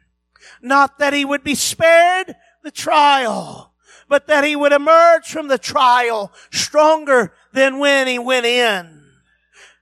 Not 0.62 1.00
that 1.00 1.14
he 1.14 1.26
would 1.26 1.44
be 1.44 1.56
spared 1.56 2.36
the 2.64 2.72
trial, 2.72 3.74
but 4.08 4.28
that 4.28 4.44
he 4.44 4.56
would 4.56 4.72
emerge 4.72 5.28
from 5.28 5.48
the 5.48 5.58
trial 5.58 6.32
stronger 6.52 7.34
than 7.54 7.80
when 7.80 8.08
he 8.08 8.20
went 8.20 8.46
in. 8.46 9.04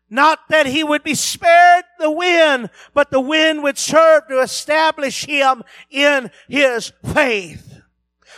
Not 0.09 0.39
that 0.49 0.65
he 0.65 0.83
would 0.83 1.03
be 1.03 1.15
spared 1.15 1.85
the 1.97 2.11
wind, 2.11 2.69
but 2.93 3.11
the 3.11 3.21
wind 3.21 3.63
would 3.63 3.77
serve 3.77 4.27
to 4.27 4.41
establish 4.41 5.25
him 5.25 5.63
in 5.89 6.29
his 6.49 6.91
faith. 7.13 7.70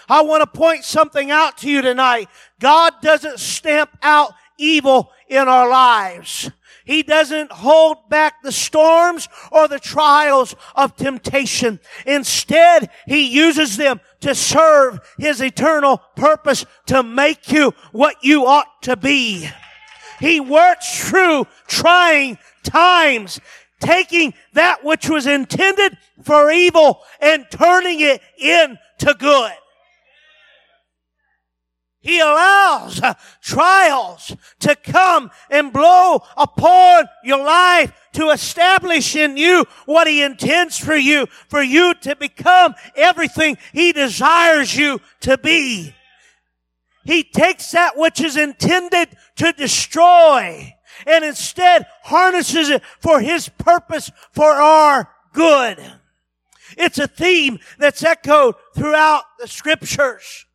I 0.09 0.21
want 0.21 0.41
to 0.41 0.59
point 0.59 0.83
something 0.83 1.31
out 1.31 1.57
to 1.59 1.69
you 1.69 1.81
tonight. 1.81 2.29
God 2.59 2.93
doesn't 3.01 3.39
stamp 3.39 3.89
out 4.01 4.33
evil 4.57 5.11
in 5.27 5.47
our 5.47 5.69
lives. 5.69 6.51
He 6.85 7.01
doesn't 7.01 7.51
hold 7.51 8.09
back 8.09 8.41
the 8.41 8.51
storms 8.51 9.29
or 9.51 9.67
the 9.67 9.79
trials 9.79 10.55
of 10.75 10.95
temptation. 10.95 11.79
Instead, 12.05 12.89
He 13.07 13.33
uses 13.33 13.77
them 13.77 14.01
to 14.19 14.35
serve 14.35 14.99
His 15.17 15.41
eternal 15.41 15.99
purpose 16.15 16.65
to 16.87 17.01
make 17.01 17.51
you 17.51 17.73
what 17.91 18.17
you 18.21 18.45
ought 18.45 18.81
to 18.83 18.97
be. 18.97 19.49
He 20.19 20.39
works 20.39 21.09
through 21.09 21.47
trying 21.67 22.37
times, 22.63 23.39
taking 23.79 24.33
that 24.53 24.83
which 24.83 25.09
was 25.09 25.25
intended 25.25 25.97
for 26.23 26.51
evil 26.51 27.01
and 27.19 27.45
turning 27.49 28.01
it 28.01 28.21
into 28.37 29.13
good. 29.17 29.53
He 32.03 32.19
allows 32.19 33.01
uh, 33.01 33.13
trials 33.41 34.35
to 34.59 34.75
come 34.75 35.31
and 35.49 35.71
blow 35.71 36.21
upon 36.35 37.05
your 37.23 37.41
life 37.41 37.93
to 38.11 38.31
establish 38.31 39.15
in 39.15 39.37
you 39.37 39.63
what 39.85 40.07
He 40.07 40.21
intends 40.21 40.77
for 40.77 40.97
you, 40.97 41.27
for 41.47 41.61
you 41.61 41.93
to 42.01 42.17
become 42.17 42.75
everything 42.97 43.57
He 43.71 43.93
desires 43.93 44.75
you 44.75 44.99
to 45.21 45.37
be. 45.37 45.95
He 47.05 47.23
takes 47.23 47.71
that 47.71 47.97
which 47.97 48.19
is 48.19 48.35
intended 48.35 49.07
to 49.37 49.53
destroy 49.53 50.75
and 51.07 51.23
instead 51.23 51.87
harnesses 52.03 52.69
it 52.69 52.83
for 52.99 53.21
His 53.21 53.47
purpose 53.47 54.11
for 54.33 54.51
our 54.51 55.09
good. 55.31 55.79
It's 56.77 56.99
a 56.99 57.07
theme 57.07 57.59
that's 57.79 58.03
echoed 58.03 58.55
throughout 58.75 59.23
the 59.39 59.47
scriptures. 59.47 60.45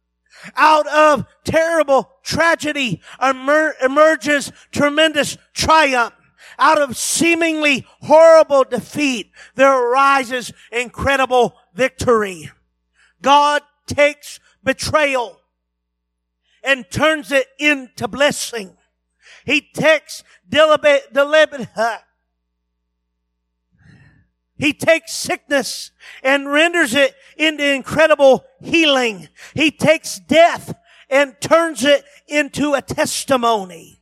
Out 0.57 0.87
of 0.87 1.27
terrible 1.44 2.11
tragedy 2.22 3.01
emer- 3.22 3.74
emerges 3.83 4.53
tremendous 4.70 5.37
triumph. 5.53 6.14
Out 6.59 6.81
of 6.81 6.96
seemingly 6.96 7.87
horrible 8.03 8.64
defeat, 8.64 9.31
there 9.55 9.72
arises 9.72 10.53
incredible 10.72 11.55
victory. 11.74 12.51
God 13.22 13.62
takes 13.87 14.40
betrayal 14.62 15.40
and 16.64 16.90
turns 16.90 17.31
it 17.33 17.46
into 17.59 18.09
blessing. 18.09 18.77
He 19.44 19.61
takes 19.61 20.24
deliberate, 20.48 21.12
deliberate, 21.12 21.68
he 24.58 24.72
takes 24.72 25.14
sickness 25.14 25.92
and 26.22 26.50
renders 26.50 26.94
it 26.94 27.14
into 27.36 27.64
incredible 27.64 28.44
healing. 28.60 29.28
He 29.54 29.70
takes 29.70 30.18
death 30.18 30.74
and 31.08 31.40
turns 31.40 31.84
it 31.84 32.04
into 32.26 32.74
a 32.74 32.82
testimony. 32.82 34.00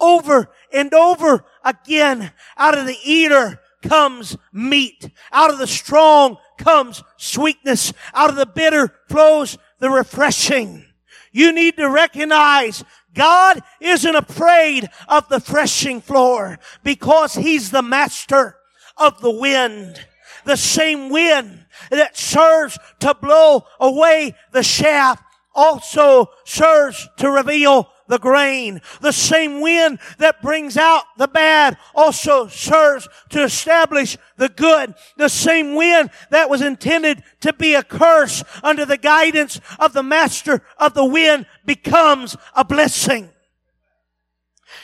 Over 0.00 0.50
and 0.72 0.92
over 0.92 1.44
again, 1.64 2.32
out 2.56 2.76
of 2.76 2.86
the 2.86 2.98
eater 3.04 3.60
comes 3.82 4.36
meat. 4.52 5.10
Out 5.30 5.50
of 5.50 5.58
the 5.58 5.66
strong 5.66 6.38
comes 6.58 7.02
sweetness. 7.16 7.92
Out 8.12 8.30
of 8.30 8.36
the 8.36 8.46
bitter 8.46 8.92
flows 9.08 9.56
the 9.78 9.90
refreshing. 9.90 10.84
You 11.32 11.52
need 11.52 11.76
to 11.76 11.88
recognize 11.88 12.82
God 13.14 13.62
isn't 13.80 14.16
afraid 14.16 14.88
of 15.08 15.28
the 15.28 15.40
threshing 15.40 16.00
floor 16.00 16.58
because 16.82 17.34
He's 17.34 17.70
the 17.70 17.82
master 17.82 18.56
of 19.00 19.20
the 19.20 19.30
wind. 19.30 20.04
The 20.44 20.56
same 20.56 21.10
wind 21.10 21.64
that 21.90 22.16
serves 22.16 22.78
to 23.00 23.14
blow 23.14 23.64
away 23.80 24.34
the 24.52 24.62
chaff 24.62 25.22
also 25.54 26.30
serves 26.44 27.08
to 27.16 27.30
reveal 27.30 27.90
the 28.10 28.18
grain. 28.18 28.80
The 29.00 29.12
same 29.12 29.60
wind 29.60 30.00
that 30.18 30.42
brings 30.42 30.76
out 30.76 31.04
the 31.16 31.28
bad 31.28 31.78
also 31.94 32.48
serves 32.48 33.08
to 33.30 33.44
establish 33.44 34.18
the 34.36 34.48
good. 34.48 34.94
The 35.16 35.28
same 35.28 35.74
wind 35.74 36.10
that 36.30 36.50
was 36.50 36.60
intended 36.60 37.22
to 37.40 37.52
be 37.52 37.74
a 37.74 37.82
curse 37.82 38.42
under 38.62 38.84
the 38.84 38.98
guidance 38.98 39.60
of 39.78 39.92
the 39.92 40.02
master 40.02 40.62
of 40.76 40.94
the 40.94 41.04
wind 41.04 41.46
becomes 41.64 42.36
a 42.54 42.64
blessing. 42.64 43.30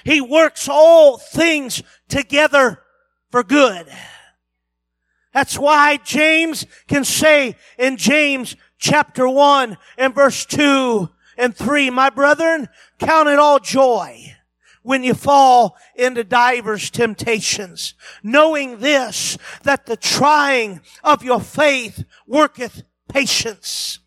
He 0.05 0.21
works 0.21 0.69
all 0.69 1.19
things 1.19 1.83
together 2.09 2.81
for 3.37 3.45
good. 3.45 3.87
That's 5.35 5.59
why 5.59 5.99
James 5.99 6.65
can 6.89 7.05
say 7.05 7.57
in 7.79 7.99
James 7.99 8.57
chapter 8.79 9.29
1 9.29 9.77
and 9.99 10.15
verse 10.15 10.47
2 10.47 11.11
and 11.37 11.55
3, 11.55 11.91
my 11.91 12.09
brethren, 12.09 12.67
count 12.99 13.29
it 13.29 13.39
all 13.39 13.59
joy 13.59 14.35
when 14.83 15.05
you 15.05 15.13
fall 15.13 15.77
into 15.95 16.25
divers 16.25 16.89
temptations, 16.89 17.93
knowing 18.23 18.79
this, 18.79 19.37
that 19.65 19.85
the 19.85 19.99
trying 19.99 20.81
of 21.05 21.23
your 21.23 21.43
faith 21.43 22.05
worketh 22.27 22.85
patience. 23.07 23.99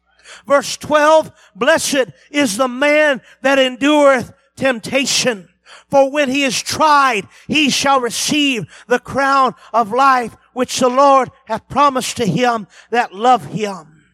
Verse 0.48 0.76
12, 0.76 1.32
blessed 1.56 2.08
is 2.32 2.58
the 2.58 2.68
man 2.68 3.22
that 3.44 3.60
endureth 3.60 4.34
temptation. 4.56 5.50
For 5.90 6.10
when 6.10 6.30
he 6.30 6.44
is 6.44 6.62
tried, 6.62 7.28
he 7.48 7.70
shall 7.70 8.00
receive 8.00 8.66
the 8.88 9.00
crown 9.00 9.56
of 9.74 9.92
life 9.92 10.36
which 10.54 10.80
the 10.80 10.90
Lord 10.90 11.30
hath 11.46 11.68
promised 11.68 12.18
to 12.18 12.26
him 12.26 12.68
that 12.92 13.14
love 13.14 13.46
him. 13.46 14.06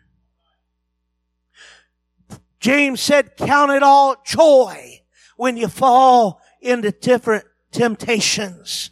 James 2.60 3.00
said, 3.00 3.38
count 3.38 3.72
it 3.72 3.84
all 3.84 4.15
joy 4.26 5.02
when 5.38 5.58
you 5.58 5.68
fall 5.68 6.41
into 6.62 6.91
different 6.91 7.46
temptations, 7.72 8.89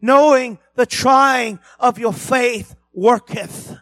knowing 0.00 0.58
the 0.74 0.86
trying 0.86 1.58
of 1.78 1.98
your 1.98 2.12
faith 2.12 2.74
worketh. 2.92 3.76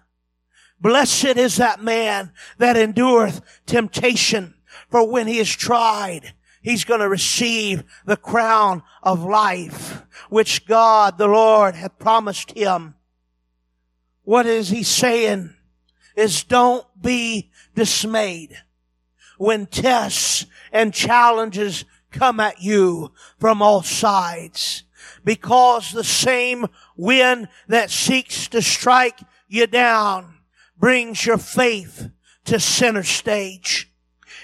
Blessed 0.80 1.37
is 1.37 1.56
that 1.56 1.82
man 1.82 2.32
that 2.58 2.76
endureth 2.76 3.40
temptation, 3.66 4.54
for 4.88 5.08
when 5.08 5.26
he 5.26 5.38
is 5.38 5.50
tried, 5.50 6.34
he's 6.64 6.85
going 6.85 7.00
to 7.00 7.09
receive 7.09 7.85
the 8.07 8.16
crown 8.16 8.83
of 9.03 9.22
life, 9.22 10.03
which 10.31 10.66
God 10.66 11.18
the 11.18 11.29
Lord 11.29 11.77
had 11.77 11.98
promised 11.98 12.53
him. 12.53 12.94
What 14.22 14.46
is 14.46 14.70
he 14.70 14.83
saying? 14.83 15.55
Is 16.16 16.42
don't 16.42 16.87
be 17.00 17.50
dismayed 17.74 18.57
when 19.37 19.66
tests 19.66 20.46
and 20.72 20.94
challenges 20.94 21.85
come 22.11 22.40
at 22.40 22.62
you 22.62 23.12
from 23.38 23.61
all 23.61 23.83
sides 23.83 24.85
because 25.24 25.92
the 25.92 26.05
same 26.05 26.66
wind 26.96 27.48
that 27.68 27.90
seeks 27.90 28.48
to 28.48 28.62
strike 28.62 29.18
you 29.48 29.66
down 29.66 30.38
brings 30.79 31.27
your 31.27 31.38
faith 31.38 32.09
to 32.44 32.61
center 32.61 33.03
stage. 33.03 33.90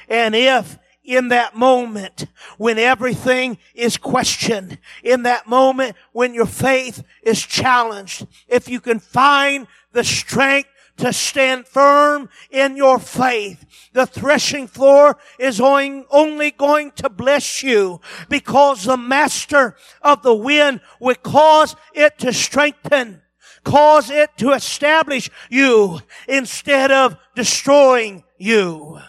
And 0.08 0.34
if 0.34 0.78
in 1.10 1.28
that 1.28 1.56
moment 1.56 2.26
when 2.56 2.78
everything 2.78 3.58
is 3.74 3.96
questioned, 3.96 4.78
in 5.02 5.24
that 5.24 5.48
moment 5.48 5.96
when 6.12 6.34
your 6.34 6.46
faith 6.46 7.02
is 7.22 7.44
challenged, 7.44 8.26
if 8.46 8.68
you 8.68 8.80
can 8.80 9.00
find 9.00 9.66
the 9.92 10.04
strength 10.04 10.68
to 10.98 11.12
stand 11.12 11.66
firm 11.66 12.28
in 12.50 12.76
your 12.76 12.98
faith. 12.98 13.64
The 13.92 14.06
threshing 14.06 14.68
floor 14.68 15.18
is 15.38 15.60
only 15.60 16.50
going 16.52 16.92
to 16.92 17.08
bless 17.08 17.62
you 17.62 18.00
because 18.28 18.84
the 18.84 18.96
master 18.96 19.76
of 20.02 20.22
the 20.22 20.34
wind 20.34 20.80
will 21.00 21.16
cause 21.16 21.74
it 21.94 22.18
to 22.18 22.32
strengthen, 22.32 23.22
cause 23.64 24.10
it 24.10 24.30
to 24.36 24.52
establish 24.52 25.28
you 25.48 26.00
instead 26.28 26.92
of 26.92 27.16
destroying 27.34 28.22
you. 28.38 29.00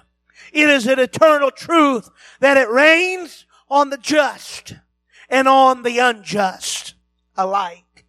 It 0.52 0.70
is 0.70 0.88
an 0.88 1.00
eternal 1.00 1.52
truth 1.52 2.10
that 2.40 2.58
it 2.58 2.70
rains 2.70 3.46
on 3.70 3.90
the 3.90 3.98
just 3.98 4.76
and 5.30 5.48
on 5.48 5.84
the 5.84 6.00
unjust 6.00 6.94
alike. 7.38 8.06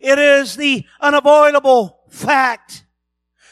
It 0.00 0.18
is 0.18 0.56
the 0.56 0.84
unavoidable 1.00 2.00
fact 2.10 2.84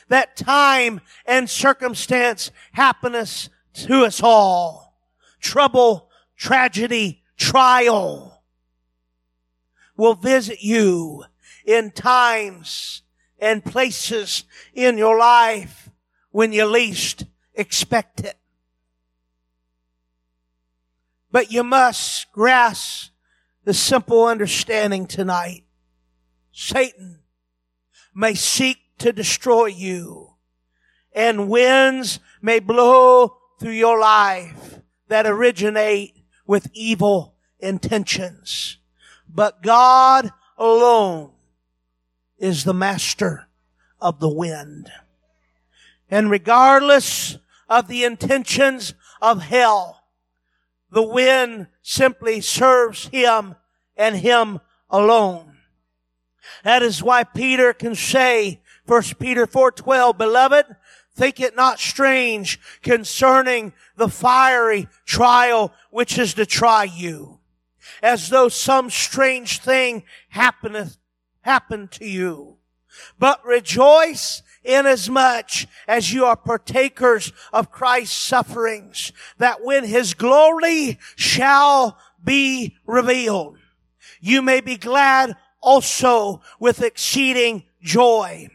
that 0.09 0.37
time 0.37 1.00
and 1.24 1.48
circumstance 1.48 2.50
happiness 2.72 3.48
to 3.74 4.05
us 4.05 4.22
all. 4.22 4.98
Trouble, 5.40 6.11
tragedy, 6.37 7.22
trial 7.38 8.42
will 9.96 10.14
visit 10.14 10.62
you 10.62 11.24
in 11.64 11.90
times 11.90 13.03
and 13.38 13.64
places 13.64 14.44
in 14.74 14.98
your 14.98 15.18
life 15.18 15.89
when 16.31 16.53
you 16.53 16.64
least 16.64 17.25
expect 17.55 18.21
it. 18.21 18.37
But 21.31 21.53
you 21.53 21.62
must 21.62 22.31
grasp 22.33 23.12
the 23.64 23.75
simple 23.75 24.27
understanding 24.27 25.07
tonight. 25.07 25.64
Satan 26.53 27.21
may 28.14 28.35
seek 28.35 28.79
to 28.99 29.12
destroy 29.12 29.66
you 29.66 30.31
and 31.12 31.49
winds 31.49 32.21
may 32.40 32.59
blow 32.59 33.37
through 33.59 33.73
your 33.73 33.99
life 33.99 34.81
that 35.09 35.27
originate 35.27 36.16
with 36.47 36.71
evil 36.73 37.35
intentions. 37.59 38.79
But 39.29 39.62
God 39.62 40.33
alone 40.57 41.33
is 42.38 42.64
the 42.64 42.75
master 42.75 43.49
of 44.01 44.19
the 44.21 44.29
wind. 44.29 44.90
And 46.11 46.31
regardless 46.31 47.38
of 47.68 47.88
the 47.88 48.05
intentions 48.05 48.94
of 49.23 49.42
hell, 49.42 50.05
the 50.90 51.03
wind 51.03 51.68
simply 51.83 52.40
serves 52.40 53.07
him 53.07 53.55
and 53.96 54.16
him 54.16 54.61
alone. 54.90 55.59
That 56.64 56.83
is 56.83 57.03
why 57.03 57.25
Peter 57.25 57.73
can 57.73 57.94
say, 57.94 58.61
1 58.87 59.03
Peter 59.20 59.46
4:12, 59.46 60.18
beloved, 60.18 60.66
think 61.14 61.38
it 61.38 61.55
not 61.55 61.79
strange 61.79 62.59
concerning 62.83 63.73
the 63.96 64.09
fiery 64.09 64.88
trial 65.05 65.73
which 65.90 66.18
is 66.18 66.35
to 66.35 66.46
try 66.46 66.85
you, 66.85 67.40
as 68.03 68.31
though 68.31 68.49
some 68.49 68.90
strange 68.90 69.61
thing 69.61 70.03
happeneth 70.31 70.96
happened 71.42 71.92
to 71.92 72.07
you. 72.07 72.59
But 73.18 73.44
rejoice 73.44 74.42
inasmuch 74.64 75.66
as 75.88 76.12
you 76.12 76.25
are 76.25 76.37
partakers 76.37 77.33
of 77.53 77.70
Christ's 77.70 78.16
sufferings, 78.16 79.12
that 79.38 79.64
when 79.64 79.85
his 79.85 80.14
glory 80.14 80.99
shall 81.16 81.99
be 82.23 82.77
revealed, 82.87 83.59
you 84.20 84.42
may 84.42 84.61
be 84.61 84.77
glad 84.77 85.37
also 85.62 86.42
with 86.59 86.83
exceeding 86.83 87.64
joy. 87.83 88.49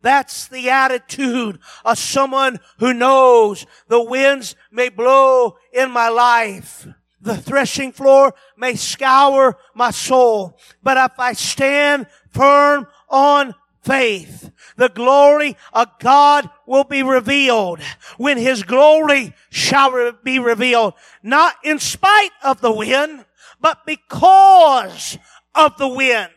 That's 0.00 0.46
the 0.46 0.70
attitude 0.70 1.58
of 1.84 1.98
someone 1.98 2.60
who 2.78 2.94
knows 2.94 3.66
the 3.88 4.02
winds 4.02 4.54
may 4.70 4.88
blow 4.88 5.56
in 5.72 5.90
my 5.90 6.08
life. 6.08 6.86
The 7.20 7.36
threshing 7.36 7.90
floor 7.90 8.32
may 8.56 8.76
scour 8.76 9.58
my 9.74 9.90
soul, 9.90 10.56
but 10.82 10.96
if 10.96 11.18
I 11.18 11.32
stand 11.32 12.06
firm 12.30 12.86
on 13.08 13.54
faith, 13.88 14.52
the 14.76 14.90
glory 14.90 15.56
of 15.72 15.88
God 15.98 16.48
will 16.66 16.84
be 16.84 17.02
revealed 17.02 17.80
when 18.18 18.36
his 18.36 18.62
glory 18.62 19.34
shall 19.48 20.12
be 20.22 20.38
revealed, 20.38 20.92
not 21.22 21.54
in 21.64 21.78
spite 21.78 22.30
of 22.44 22.60
the 22.60 22.70
wind, 22.70 23.24
but 23.60 23.86
because 23.86 25.18
of 25.54 25.76
the 25.78 25.88
wind. 25.88 26.30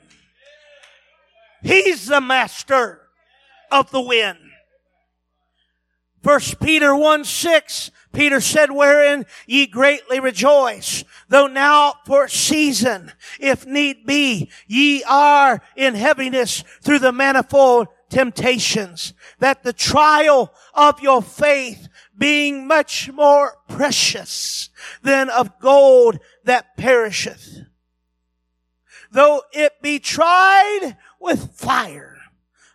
He's 1.62 2.08
the 2.08 2.22
master 2.22 3.02
of 3.70 3.92
the 3.92 4.02
wind. 4.02 4.40
First 6.24 6.60
Peter 6.60 6.96
1 6.96 7.26
6, 7.26 7.92
Peter 8.14 8.42
said, 8.42 8.72
wherein 8.72 9.26
ye 9.48 9.66
greatly 9.66 10.20
rejoice, 10.20 11.04
though 11.30 11.48
now 11.48 11.94
for 12.06 12.26
a 12.26 12.30
season, 12.30 13.12
if 13.40 13.66
need 13.66 14.06
be, 14.06 14.50
ye 14.68 15.04
are 15.04 15.62
in 15.76 15.96
heaviness 15.96 16.64
through 16.82 17.00
the 17.00 17.12
manifold 17.12 17.88
temptations, 18.10 19.14
that 19.40 19.64
the 19.64 19.74
trial 19.74 20.54
of 20.74 21.00
your 21.00 21.22
faith 21.22 21.88
being 22.18 22.68
much 22.68 23.10
more 23.12 23.58
precious 23.70 24.70
than 25.02 25.30
of 25.30 25.58
gold 25.60 26.20
that 26.44 26.76
perisheth, 26.78 27.60
though 29.12 29.42
it 29.54 29.82
be 29.82 29.98
tried 30.00 30.98
with 31.20 31.54
fire, 31.54 32.11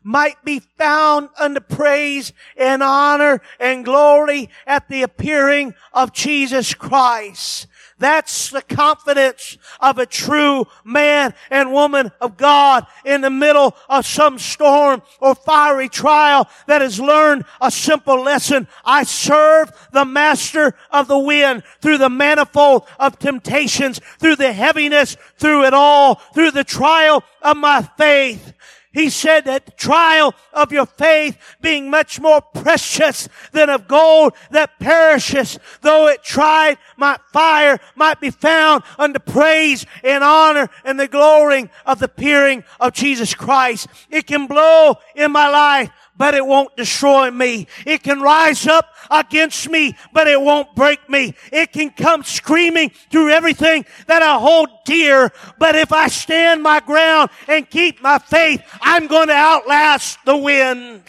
might 0.06 0.42
be 0.44 0.60
found 0.78 1.28
unto 1.36 1.58
praise 1.58 2.32
and 2.56 2.80
honor 2.80 3.42
and 3.58 3.84
glory 3.84 4.48
at 4.64 4.88
the 4.88 5.02
appearing 5.02 5.74
of 5.92 6.12
Jesus 6.12 6.74
Christ. 6.74 7.66
That's 7.98 8.50
the 8.50 8.62
confidence 8.62 9.58
of 9.80 9.98
a 9.98 10.06
true 10.06 10.66
man 10.84 11.34
and 11.50 11.72
woman 11.72 12.12
of 12.20 12.36
God 12.36 12.86
in 13.04 13.22
the 13.22 13.30
middle 13.30 13.74
of 13.88 14.06
some 14.06 14.38
storm 14.38 15.02
or 15.18 15.34
fiery 15.34 15.88
trial 15.88 16.48
that 16.68 16.82
has 16.82 17.00
learned 17.00 17.44
a 17.60 17.70
simple 17.72 18.20
lesson. 18.20 18.68
I 18.84 19.02
serve 19.02 19.72
the 19.92 20.04
master 20.04 20.74
of 20.90 21.08
the 21.08 21.18
wind 21.18 21.64
through 21.80 21.98
the 21.98 22.10
manifold 22.10 22.86
of 23.00 23.18
temptations, 23.18 24.00
through 24.18 24.36
the 24.36 24.52
heaviness, 24.52 25.16
through 25.38 25.64
it 25.64 25.74
all, 25.74 26.16
through 26.34 26.52
the 26.52 26.64
trial 26.64 27.24
of 27.42 27.56
my 27.56 27.82
faith. 27.96 28.52
He 28.96 29.10
said 29.10 29.44
that 29.44 29.66
the 29.66 29.72
trial 29.72 30.34
of 30.54 30.72
your 30.72 30.86
faith 30.86 31.36
being 31.60 31.90
much 31.90 32.18
more 32.18 32.40
precious 32.40 33.28
than 33.52 33.68
of 33.68 33.86
gold 33.86 34.32
that 34.52 34.78
perishes, 34.78 35.58
though 35.82 36.08
it 36.08 36.24
tried, 36.24 36.78
my 36.96 37.18
fire 37.30 37.78
might 37.94 38.22
be 38.22 38.30
found 38.30 38.84
unto 38.98 39.18
praise 39.18 39.84
and 40.02 40.24
honor 40.24 40.70
and 40.82 40.98
the 40.98 41.08
glorying 41.08 41.68
of 41.84 41.98
the 41.98 42.06
appearing 42.06 42.64
of 42.80 42.94
Jesus 42.94 43.34
Christ. 43.34 43.86
It 44.08 44.26
can 44.26 44.46
blow 44.46 44.94
in 45.14 45.30
my 45.30 45.50
life 45.50 45.90
but 46.16 46.34
it 46.34 46.46
won't 46.46 46.76
destroy 46.76 47.30
me. 47.30 47.66
It 47.84 48.02
can 48.02 48.20
rise 48.20 48.66
up 48.66 48.94
against 49.10 49.68
me, 49.68 49.96
but 50.12 50.26
it 50.26 50.40
won't 50.40 50.74
break 50.74 51.08
me. 51.08 51.34
It 51.52 51.72
can 51.72 51.90
come 51.90 52.22
screaming 52.22 52.90
through 53.10 53.30
everything 53.30 53.84
that 54.06 54.22
I 54.22 54.38
hold 54.38 54.68
dear, 54.84 55.32
but 55.58 55.74
if 55.74 55.92
I 55.92 56.08
stand 56.08 56.62
my 56.62 56.80
ground 56.80 57.30
and 57.48 57.68
keep 57.68 58.02
my 58.02 58.18
faith, 58.18 58.62
I'm 58.80 59.06
going 59.06 59.28
to 59.28 59.34
outlast 59.34 60.18
the 60.24 60.36
wind. 60.36 61.02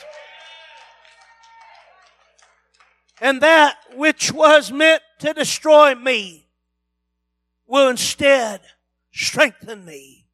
And 3.20 3.41
that 3.41 3.78
which 3.96 4.32
was 4.32 4.72
meant 4.72 5.02
to 5.20 5.34
destroy 5.34 5.96
me 5.96 6.48
will 7.65 7.89
instead 7.89 8.62
strengthen 9.12 9.84
me. 9.84 10.28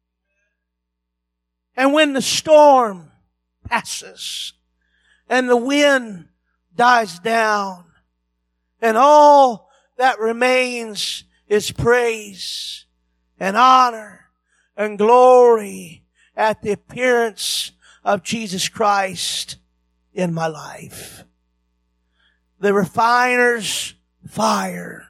And 1.76 1.92
when 1.92 2.12
the 2.12 2.22
storm 2.22 3.10
passes, 3.68 4.52
and 5.28 5.48
the 5.48 5.56
wind 5.56 6.28
dies 6.74 7.18
down 7.18 7.84
and 8.80 8.96
all 8.96 9.70
that 9.96 10.18
remains 10.20 11.24
is 11.48 11.70
praise 11.70 12.84
and 13.38 13.56
honor 13.56 14.26
and 14.76 14.98
glory 14.98 16.04
at 16.36 16.62
the 16.62 16.72
appearance 16.72 17.72
of 18.04 18.22
Jesus 18.22 18.68
Christ 18.68 19.56
in 20.12 20.34
my 20.34 20.46
life. 20.46 21.24
The 22.60 22.74
refiner's 22.74 23.94
fire 24.26 25.08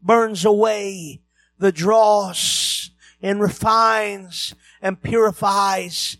burns 0.00 0.44
away 0.44 1.20
the 1.58 1.72
dross 1.72 2.90
and 3.20 3.40
refines 3.40 4.54
and 4.80 5.02
purifies 5.02 6.16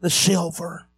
the 0.00 0.10
silver 0.10 0.88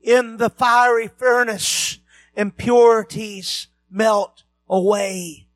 in 0.00 0.36
the 0.36 0.50
fiery 0.50 1.08
furnace, 1.08 1.98
impurities 2.34 3.68
melt 3.90 4.44
away. 4.68 5.46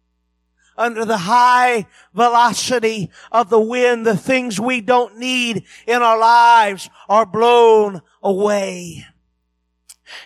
Under 0.77 1.05
the 1.05 1.19
high 1.19 1.87
velocity 2.15 3.11
of 3.31 3.51
the 3.51 3.61
wind, 3.61 4.07
the 4.07 4.17
things 4.17 4.59
we 4.59 4.81
don't 4.81 5.19
need 5.19 5.65
in 5.87 6.03
our 6.03 6.19
lives 6.19 6.89
are 7.09 7.27
blown 7.27 8.03
away. 8.23 9.05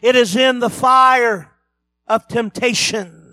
It 0.02 0.16
is 0.16 0.36
in 0.36 0.60
the 0.60 0.70
fire 0.70 1.52
of 2.06 2.28
temptation 2.28 3.26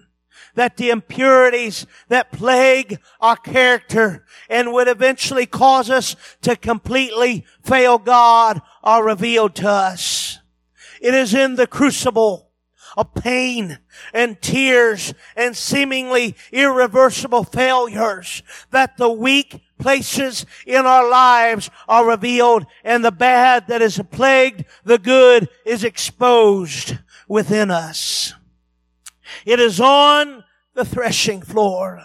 that 0.56 0.78
the 0.78 0.89
impurities 0.89 1.86
that 2.10 2.32
plague 2.32 3.00
our 3.19 3.36
character 3.36 4.26
and 4.50 4.72
would 4.72 4.88
eventually 4.88 5.46
cause 5.46 5.89
us 5.89 6.15
to 6.41 6.56
completely 6.56 7.46
fail 7.63 7.98
God 7.98 8.62
are 8.84 9.04
revealed 9.04 9.56
to 9.56 9.69
us. 9.69 10.23
It 11.04 11.13
is 11.13 11.34
in 11.34 11.56
the 11.56 11.68
crucible 11.68 12.50
of 12.96 13.13
pain 13.13 13.80
and 14.13 14.42
tears 14.42 15.13
and 15.36 15.56
seemingly 15.56 16.38
irreversible 16.54 17.44
failures 17.44 18.42
that 18.72 18.96
the 18.96 19.10
weak 19.10 19.62
places 19.78 20.46
in 20.66 20.86
our 20.86 21.10
lives 21.10 21.70
are 21.89 22.08
revealed 22.08 22.66
and 22.86 23.04
the 23.04 23.12
bad 23.12 23.68
that 23.68 23.82
is 23.82 24.00
plagued 24.12 24.63
the 24.86 24.98
good 24.98 25.50
is 25.66 25.84
exposed 25.84 26.98
within 27.28 27.70
us. 27.70 28.34
It 29.46 29.60
is 29.60 29.82
on 29.82 30.46
the 30.74 30.86
threshing 30.86 31.42
floor 31.42 32.02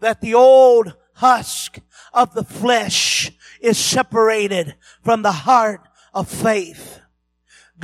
that 0.00 0.20
the 0.20 0.34
old 0.34 0.96
husk 1.14 1.78
of 2.12 2.34
the 2.34 2.44
flesh 2.44 3.30
is 3.60 3.78
separated 3.78 4.74
from 5.04 5.22
the 5.22 5.30
heart 5.30 5.82
of 6.12 6.28
faith. 6.28 6.93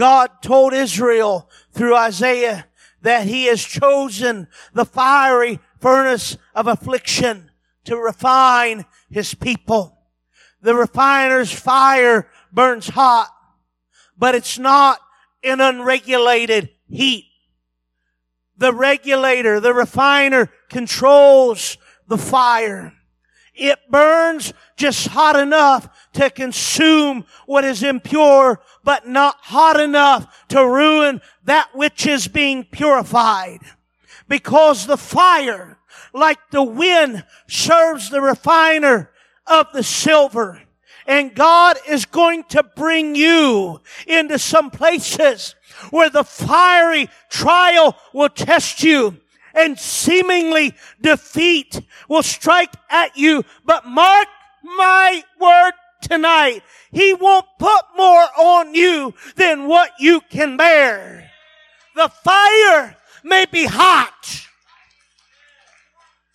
God 0.01 0.41
told 0.41 0.73
Israel 0.73 1.47
through 1.73 1.95
Isaiah 1.95 2.67
that 3.03 3.27
he 3.27 3.45
has 3.49 3.63
chosen 3.63 4.49
the 4.73 4.87
fiery 4.87 5.59
furnace 5.79 6.39
of 6.55 6.67
affliction 6.67 7.51
to 7.85 7.99
refine 7.99 8.87
his 9.11 9.35
people. 9.35 9.99
The 10.63 10.75
refiner's 10.75 11.53
fire 11.53 12.31
burns 12.51 12.89
hot, 12.89 13.29
but 14.17 14.35
it's 14.35 14.59
not 14.59 15.01
an 15.45 15.61
unregulated 15.61 16.71
heat. 16.89 17.27
The 18.57 18.73
regulator, 18.73 19.61
the 19.61 19.75
refiner 19.75 20.51
controls 20.71 21.77
the 22.09 22.17
fire. 22.17 22.95
It 23.61 23.79
burns 23.91 24.55
just 24.79 25.09
hot 25.09 25.37
enough 25.37 26.09
to 26.15 26.31
consume 26.31 27.27
what 27.45 27.63
is 27.63 27.83
impure, 27.83 28.59
but 28.83 29.07
not 29.07 29.37
hot 29.39 29.79
enough 29.79 30.49
to 30.49 30.67
ruin 30.67 31.21
that 31.45 31.69
which 31.75 32.07
is 32.07 32.27
being 32.27 32.65
purified. 32.65 33.59
Because 34.29 34.87
the 34.87 34.97
fire, 34.97 35.77
like 36.15 36.39
the 36.51 36.63
wind, 36.63 37.23
serves 37.49 38.09
the 38.09 38.23
refiner 38.23 39.11
of 39.47 39.67
the 39.75 39.83
silver. 39.83 40.63
And 41.07 41.35
God 41.35 41.77
is 41.87 42.07
going 42.07 42.45
to 42.45 42.63
bring 42.63 43.15
you 43.15 43.83
into 44.07 44.39
some 44.39 44.71
places 44.71 45.55
where 45.91 46.09
the 46.09 46.25
fiery 46.25 47.11
trial 47.29 47.95
will 48.15 48.31
test 48.31 48.83
you 48.83 49.21
and 49.55 49.79
seemingly 49.79 50.75
defeat 51.01 51.81
will 52.09 52.23
strike 52.23 52.75
at 52.89 53.17
you. 53.17 53.45
But 53.65 53.87
mark 53.87 54.29
my 54.63 55.23
word 55.41 55.73
tonight. 56.03 56.63
He 56.93 57.15
won't 57.15 57.47
put 57.59 57.83
more 57.97 58.27
on 58.39 58.75
you 58.75 59.15
than 59.37 59.69
what 59.69 59.93
you 59.99 60.21
can 60.21 60.57
bear. 60.57 61.31
The 61.95 62.09
fire 62.09 62.97
may 63.25 63.47
be 63.51 63.67
hot. 63.67 64.47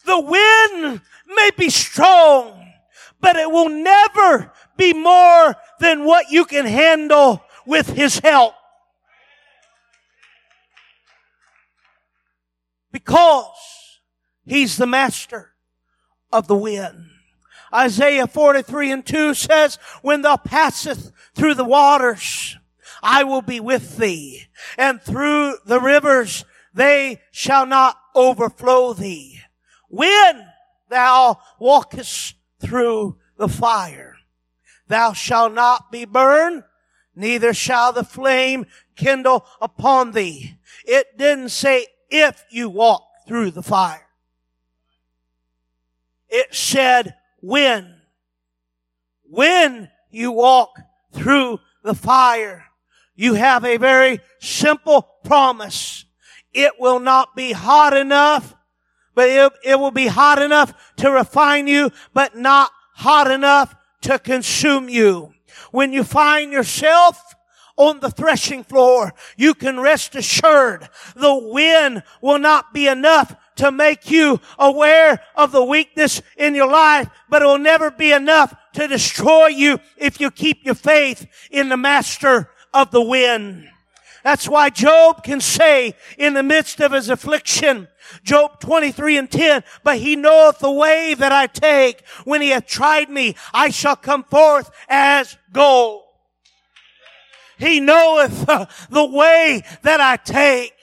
The 0.05 0.19
wind 0.19 1.01
may 1.27 1.49
be 1.57 1.69
strong, 1.69 2.71
but 3.19 3.35
it 3.35 3.49
will 3.49 3.69
never 3.69 4.51
be 4.77 4.93
more 4.93 5.55
than 5.79 6.05
what 6.05 6.29
you 6.29 6.45
can 6.45 6.65
handle 6.65 7.43
with 7.65 7.89
His 7.89 8.19
help. 8.19 8.53
Because 12.95 13.49
He's 14.45 14.77
the 14.77 14.87
master 14.87 15.53
of 16.31 16.47
the 16.47 16.55
wind. 16.55 17.09
Isaiah 17.73 18.25
43 18.25 18.91
and 18.91 19.05
2 19.05 19.33
says, 19.33 19.77
when 20.01 20.21
thou 20.21 20.37
passest 20.37 21.11
through 21.33 21.55
the 21.55 21.65
waters, 21.65 22.57
I 23.03 23.25
will 23.25 23.41
be 23.41 23.59
with 23.59 23.97
thee, 23.97 24.43
and 24.77 25.01
through 25.01 25.57
the 25.65 25.81
rivers, 25.81 26.45
they 26.73 27.19
shall 27.31 27.65
not 27.65 27.97
overflow 28.15 28.93
thee. 28.93 29.41
When 29.89 30.47
thou 30.87 31.39
walkest 31.59 32.35
through 32.61 33.17
the 33.37 33.49
fire, 33.49 34.15
thou 34.87 35.11
shalt 35.11 35.53
not 35.53 35.91
be 35.91 36.05
burned, 36.05 36.63
neither 37.13 37.53
shall 37.53 37.91
the 37.91 38.05
flame 38.05 38.67
kindle 38.95 39.45
upon 39.59 40.13
thee. 40.13 40.57
It 40.85 41.17
didn't 41.17 41.49
say 41.49 41.87
if 42.09 42.43
you 42.49 42.69
walk 42.69 43.03
through 43.27 43.51
the 43.51 43.63
fire. 43.63 44.07
It 46.29 46.53
said 46.53 47.15
when. 47.41 47.95
When 49.23 49.89
you 50.11 50.31
walk 50.31 50.79
through 51.13 51.59
the 51.83 51.95
fire, 51.95 52.65
you 53.15 53.35
have 53.35 53.63
a 53.65 53.77
very 53.77 54.19
simple 54.39 55.01
promise. 55.23 56.05
It 56.53 56.73
will 56.79 56.99
not 56.99 57.35
be 57.35 57.51
hot 57.51 57.95
enough, 57.95 58.55
but 59.13 59.29
it, 59.29 59.53
it 59.63 59.79
will 59.79 59.91
be 59.91 60.07
hot 60.07 60.41
enough 60.41 60.73
to 60.97 61.11
refine 61.11 61.67
you, 61.67 61.91
but 62.13 62.35
not 62.35 62.71
hot 62.93 63.29
enough 63.29 63.75
to 64.01 64.19
consume 64.19 64.89
you. 64.89 65.33
When 65.71 65.93
you 65.93 66.03
find 66.03 66.51
yourself 66.51 67.34
on 67.77 67.99
the 67.99 68.09
threshing 68.09 68.63
floor, 68.63 69.13
you 69.35 69.53
can 69.53 69.79
rest 69.79 70.15
assured 70.15 70.87
the 71.15 71.35
wind 71.35 72.03
will 72.21 72.39
not 72.39 72.73
be 72.73 72.87
enough 72.87 73.35
to 73.55 73.71
make 73.71 74.09
you 74.09 74.39
aware 74.57 75.21
of 75.35 75.51
the 75.51 75.63
weakness 75.63 76.21
in 76.37 76.55
your 76.55 76.69
life, 76.69 77.09
but 77.29 77.41
it 77.41 77.45
will 77.45 77.57
never 77.57 77.91
be 77.91 78.11
enough 78.11 78.53
to 78.73 78.87
destroy 78.87 79.47
you 79.47 79.79
if 79.97 80.19
you 80.19 80.29
keep 80.31 80.65
your 80.65 80.75
faith 80.75 81.27
in 81.51 81.69
the 81.69 81.77
master 81.77 82.49
of 82.73 82.91
the 82.91 83.01
wind. 83.01 83.69
That's 84.23 84.49
why 84.49 84.71
Job 84.71 85.23
can 85.23 85.39
say 85.39 85.93
in 86.17 86.33
the 86.33 86.41
midst 86.41 86.81
of 86.81 86.93
his 86.93 87.09
affliction, 87.09 87.87
Job 88.23 88.59
23 88.59 89.17
and 89.17 89.31
10, 89.31 89.63
but 89.83 89.99
he 89.99 90.15
knoweth 90.15 90.59
the 90.59 90.71
way 90.71 91.13
that 91.13 91.31
I 91.31 91.45
take. 91.45 92.03
When 92.23 92.41
he 92.41 92.49
hath 92.49 92.65
tried 92.65 93.09
me, 93.09 93.35
I 93.53 93.69
shall 93.69 93.95
come 93.95 94.23
forth 94.23 94.71
as 94.89 95.37
gold. 95.51 96.04
He 97.57 97.79
knoweth 97.79 98.47
uh, 98.47 98.65
the 98.89 99.05
way 99.05 99.63
that 99.83 100.01
I 100.01 100.17
take 100.17 100.73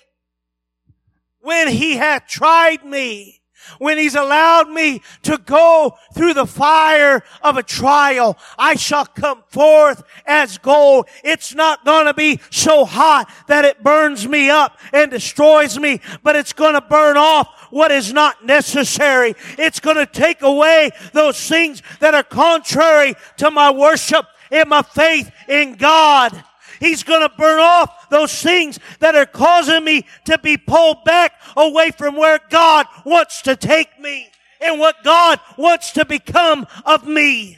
when 1.42 1.68
he 1.68 1.96
hath 1.96 2.26
tried 2.26 2.84
me, 2.84 3.40
when 3.78 3.98
he's 3.98 4.14
allowed 4.14 4.68
me 4.70 5.02
to 5.22 5.38
go 5.38 5.96
through 6.14 6.34
the 6.34 6.46
fire 6.46 7.22
of 7.42 7.56
a 7.56 7.62
trial, 7.62 8.36
I 8.58 8.74
shall 8.76 9.06
come 9.06 9.42
forth 9.48 10.02
as 10.24 10.58
gold. 10.58 11.08
It's 11.22 11.54
not 11.54 11.84
gonna 11.84 12.14
be 12.14 12.40
so 12.50 12.84
hot 12.84 13.30
that 13.48 13.64
it 13.64 13.82
burns 13.82 14.26
me 14.26 14.50
up 14.50 14.78
and 14.92 15.10
destroys 15.10 15.78
me, 15.78 16.00
but 16.22 16.36
it's 16.36 16.52
gonna 16.52 16.80
burn 16.80 17.16
off 17.16 17.48
what 17.70 17.90
is 17.90 18.12
not 18.12 18.44
necessary. 18.44 19.34
It's 19.58 19.80
gonna 19.80 20.06
take 20.06 20.42
away 20.42 20.90
those 21.12 21.48
things 21.48 21.82
that 22.00 22.14
are 22.14 22.22
contrary 22.22 23.14
to 23.38 23.50
my 23.50 23.70
worship 23.70 24.26
and 24.50 24.68
my 24.68 24.82
faith 24.82 25.30
in 25.48 25.74
God. 25.74 26.44
He's 26.82 27.04
going 27.04 27.20
to 27.20 27.32
burn 27.36 27.60
off 27.60 28.10
those 28.10 28.42
things 28.42 28.80
that 28.98 29.14
are 29.14 29.24
causing 29.24 29.84
me 29.84 30.04
to 30.24 30.36
be 30.38 30.56
pulled 30.56 31.04
back 31.04 31.32
away 31.56 31.92
from 31.92 32.16
where 32.16 32.40
God 32.50 32.86
wants 33.04 33.42
to 33.42 33.54
take 33.54 34.00
me 34.00 34.26
and 34.60 34.80
what 34.80 34.96
God 35.04 35.38
wants 35.56 35.92
to 35.92 36.04
become 36.04 36.66
of 36.84 37.06
me. 37.06 37.56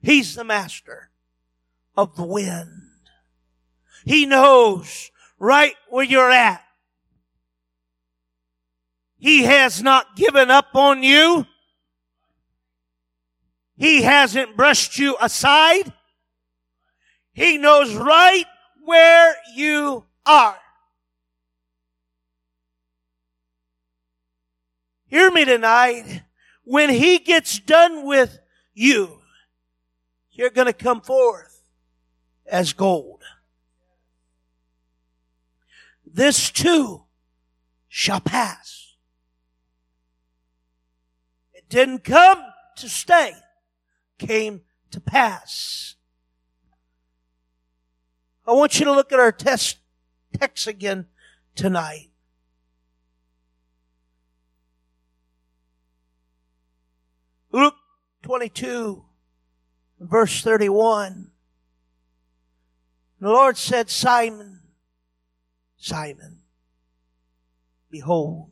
He's 0.00 0.36
the 0.36 0.44
master 0.44 1.10
of 1.96 2.14
the 2.14 2.22
wind. 2.22 2.82
He 4.04 4.26
knows 4.26 5.10
right 5.40 5.74
where 5.88 6.04
you're 6.04 6.30
at. 6.30 6.62
He 9.18 9.42
has 9.42 9.82
not 9.82 10.14
given 10.14 10.52
up 10.52 10.68
on 10.74 11.02
you. 11.02 11.46
He 13.78 14.02
hasn't 14.02 14.56
brushed 14.56 14.98
you 14.98 15.16
aside. 15.20 15.92
He 17.32 17.58
knows 17.58 17.94
right 17.94 18.44
where 18.84 19.36
you 19.54 20.04
are. 20.26 20.58
Hear 25.06 25.30
me 25.30 25.44
tonight. 25.44 26.22
When 26.64 26.90
he 26.90 27.18
gets 27.18 27.60
done 27.60 28.04
with 28.04 28.40
you, 28.74 29.20
you're 30.32 30.50
going 30.50 30.66
to 30.66 30.72
come 30.72 31.00
forth 31.00 31.62
as 32.46 32.72
gold. 32.72 33.22
This 36.04 36.50
too 36.50 37.04
shall 37.86 38.20
pass. 38.20 38.96
It 41.54 41.68
didn't 41.68 42.02
come 42.02 42.42
to 42.78 42.88
stay 42.88 43.34
came 44.18 44.62
to 44.90 45.00
pass. 45.00 45.96
I 48.46 48.52
want 48.52 48.78
you 48.78 48.86
to 48.86 48.92
look 48.92 49.12
at 49.12 49.20
our 49.20 49.32
test, 49.32 49.78
text 50.38 50.66
again 50.66 51.06
tonight. 51.54 52.10
Luke 57.52 57.76
22, 58.22 59.04
verse 60.00 60.42
31. 60.42 61.30
The 63.20 63.28
Lord 63.28 63.56
said, 63.56 63.90
Simon, 63.90 64.60
Simon, 65.76 66.40
behold, 67.90 68.50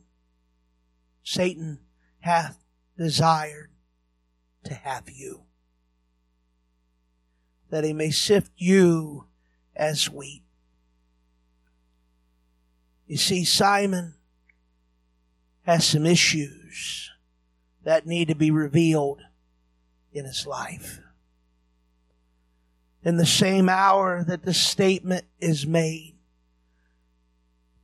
Satan 1.23 1.79
hath 2.19 2.63
desired 2.97 3.71
to 4.65 4.73
have 4.73 5.09
you 5.09 5.46
that 7.69 7.83
he 7.83 7.93
may 7.93 8.11
sift 8.11 8.51
you 8.57 9.25
as 9.75 10.09
wheat. 10.09 10.43
You 13.07 13.17
see, 13.17 13.45
Simon 13.45 14.15
has 15.63 15.85
some 15.85 16.05
issues 16.05 17.09
that 17.83 18.05
need 18.05 18.27
to 18.27 18.35
be 18.35 18.51
revealed 18.51 19.21
in 20.11 20.25
his 20.25 20.45
life. 20.45 20.99
In 23.03 23.17
the 23.17 23.25
same 23.25 23.69
hour 23.69 24.23
that 24.27 24.43
the 24.43 24.53
statement 24.53 25.25
is 25.39 25.65
made, 25.65 26.15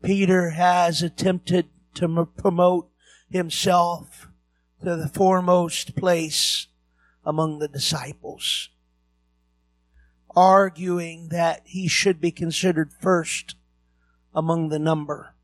Peter 0.01 0.49
has 0.51 1.01
attempted 1.01 1.69
to 1.95 2.27
promote 2.37 2.89
himself 3.29 4.27
to 4.83 4.97
the 4.97 5.07
foremost 5.07 5.95
place 5.95 6.67
among 7.25 7.59
the 7.59 7.69
disciples 7.69 8.69
arguing 10.35 11.29
that 11.29 11.61
he 11.65 11.87
should 11.87 12.19
be 12.19 12.31
considered 12.31 12.91
first 12.91 13.55
among 14.33 14.69
the 14.69 14.79
number. 14.79 15.35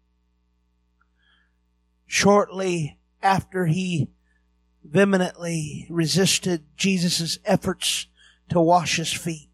Shortly 2.06 2.98
after 3.22 3.68
he 3.68 4.10
vehemently 4.84 5.86
resisted 5.90 6.64
Jesus' 6.76 7.38
efforts 7.46 8.08
to 8.50 8.60
wash 8.60 8.98
his 8.98 9.14
feet. 9.14 9.50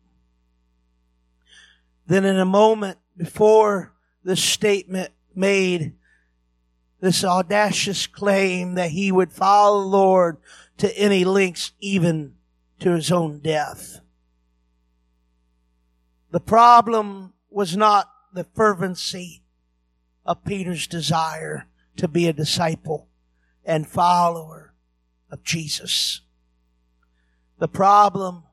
Then 2.08 2.24
in 2.24 2.40
a 2.40 2.46
moment 2.46 3.00
before 3.18 3.94
this 4.24 4.44
statement 4.44 5.12
made 5.34 5.96
this 7.02 7.24
audacious 7.24 8.08
claim 8.08 8.76
that 8.76 8.92
he 8.92 9.12
would 9.12 9.32
follow 9.32 9.82
the 9.82 9.88
Lord 9.88 10.38
to 10.78 10.98
any 10.98 11.26
lengths, 11.26 11.72
even 11.80 12.36
to 12.80 12.92
his 12.92 13.12
own 13.12 13.40
death. 13.40 14.00
The 16.36 16.42
problem 16.42 17.32
was 17.50 17.78
not 17.78 18.12
the 18.34 18.44
fervency 18.44 19.46
of 20.26 20.44
Peter's 20.44 20.86
desire 20.86 21.70
to 21.96 22.10
be 22.10 22.28
a 22.28 22.34
disciple 22.34 23.08
and 23.64 23.88
follower 23.88 24.74
of 25.32 25.44
Jesus. 25.46 26.20
The 27.58 27.70
problem 27.70 28.44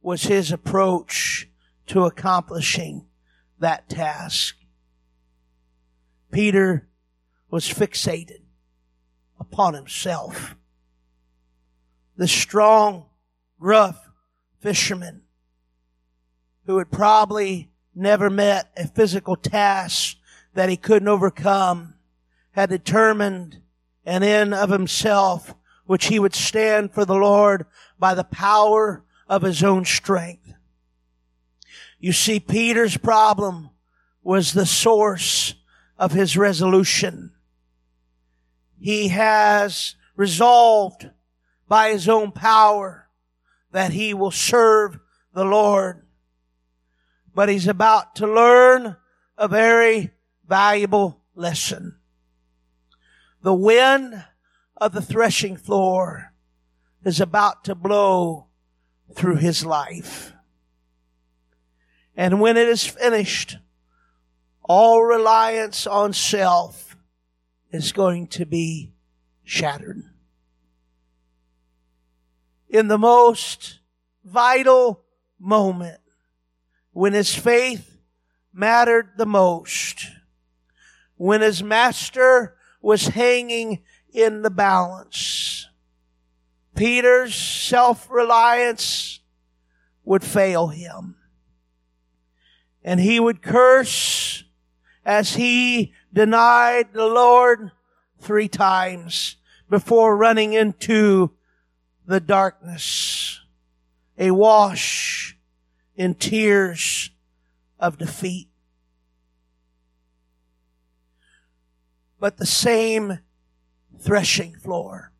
was 0.00 0.22
his 0.22 0.50
approach 0.50 1.50
to 1.88 2.06
accomplishing 2.06 3.06
that 3.58 3.90
task. 3.90 4.56
Peter 6.32 6.88
was 7.50 7.68
fixated 7.68 8.44
upon 9.38 9.74
himself. 9.74 10.56
the 12.16 12.28
strong, 12.28 13.04
gruff 13.60 14.08
fisherman 14.58 15.25
who 16.66 16.78
had 16.78 16.90
probably 16.90 17.70
never 17.94 18.28
met 18.28 18.70
a 18.76 18.86
physical 18.86 19.36
task 19.36 20.16
that 20.54 20.68
he 20.68 20.76
couldn't 20.76 21.08
overcome 21.08 21.94
had 22.52 22.70
determined 22.70 23.60
an 24.04 24.22
end 24.22 24.54
of 24.54 24.70
himself 24.70 25.54
which 25.86 26.06
he 26.06 26.18
would 26.18 26.34
stand 26.34 26.92
for 26.92 27.04
the 27.04 27.14
Lord 27.14 27.66
by 27.98 28.14
the 28.14 28.24
power 28.24 29.04
of 29.28 29.42
his 29.42 29.62
own 29.62 29.84
strength. 29.84 30.54
You 31.98 32.12
see, 32.12 32.40
Peter's 32.40 32.96
problem 32.96 33.70
was 34.22 34.52
the 34.52 34.66
source 34.66 35.54
of 35.98 36.12
his 36.12 36.36
resolution. 36.36 37.32
He 38.78 39.08
has 39.08 39.94
resolved 40.16 41.10
by 41.68 41.90
his 41.90 42.08
own 42.08 42.32
power 42.32 43.08
that 43.72 43.92
he 43.92 44.14
will 44.14 44.30
serve 44.30 44.98
the 45.32 45.44
Lord. 45.44 46.05
But 47.36 47.50
he's 47.50 47.68
about 47.68 48.16
to 48.16 48.26
learn 48.26 48.96
a 49.36 49.46
very 49.46 50.12
valuable 50.48 51.20
lesson. 51.34 51.98
The 53.42 53.52
wind 53.52 54.24
of 54.78 54.92
the 54.92 55.02
threshing 55.02 55.58
floor 55.58 56.32
is 57.04 57.20
about 57.20 57.62
to 57.64 57.74
blow 57.74 58.46
through 59.14 59.36
his 59.36 59.66
life. 59.66 60.32
And 62.16 62.40
when 62.40 62.56
it 62.56 62.68
is 62.68 62.86
finished, 62.86 63.58
all 64.62 65.02
reliance 65.02 65.86
on 65.86 66.14
self 66.14 66.96
is 67.70 67.92
going 67.92 68.28
to 68.28 68.46
be 68.46 68.94
shattered. 69.44 70.04
In 72.70 72.88
the 72.88 72.96
most 72.96 73.80
vital 74.24 75.04
moment, 75.38 76.00
when 76.96 77.12
his 77.12 77.34
faith 77.34 77.98
mattered 78.54 79.10
the 79.18 79.26
most, 79.26 80.06
when 81.16 81.42
his 81.42 81.62
master 81.62 82.56
was 82.80 83.08
hanging 83.08 83.82
in 84.14 84.40
the 84.40 84.48
balance, 84.48 85.68
Peter's 86.74 87.34
self-reliance 87.34 89.20
would 90.04 90.24
fail 90.24 90.68
him. 90.68 91.16
And 92.82 92.98
he 92.98 93.20
would 93.20 93.42
curse 93.42 94.44
as 95.04 95.34
he 95.34 95.92
denied 96.14 96.94
the 96.94 97.08
Lord 97.08 97.72
three 98.20 98.48
times 98.48 99.36
before 99.68 100.16
running 100.16 100.54
into 100.54 101.32
the 102.06 102.20
darkness, 102.20 103.42
a 104.16 104.30
wash 104.30 105.35
in 105.96 106.14
tears 106.14 107.10
of 107.78 107.98
defeat. 107.98 108.48
But 112.18 112.36
the 112.36 112.46
same 112.46 113.20
threshing 113.98 114.54
floor 114.54 115.12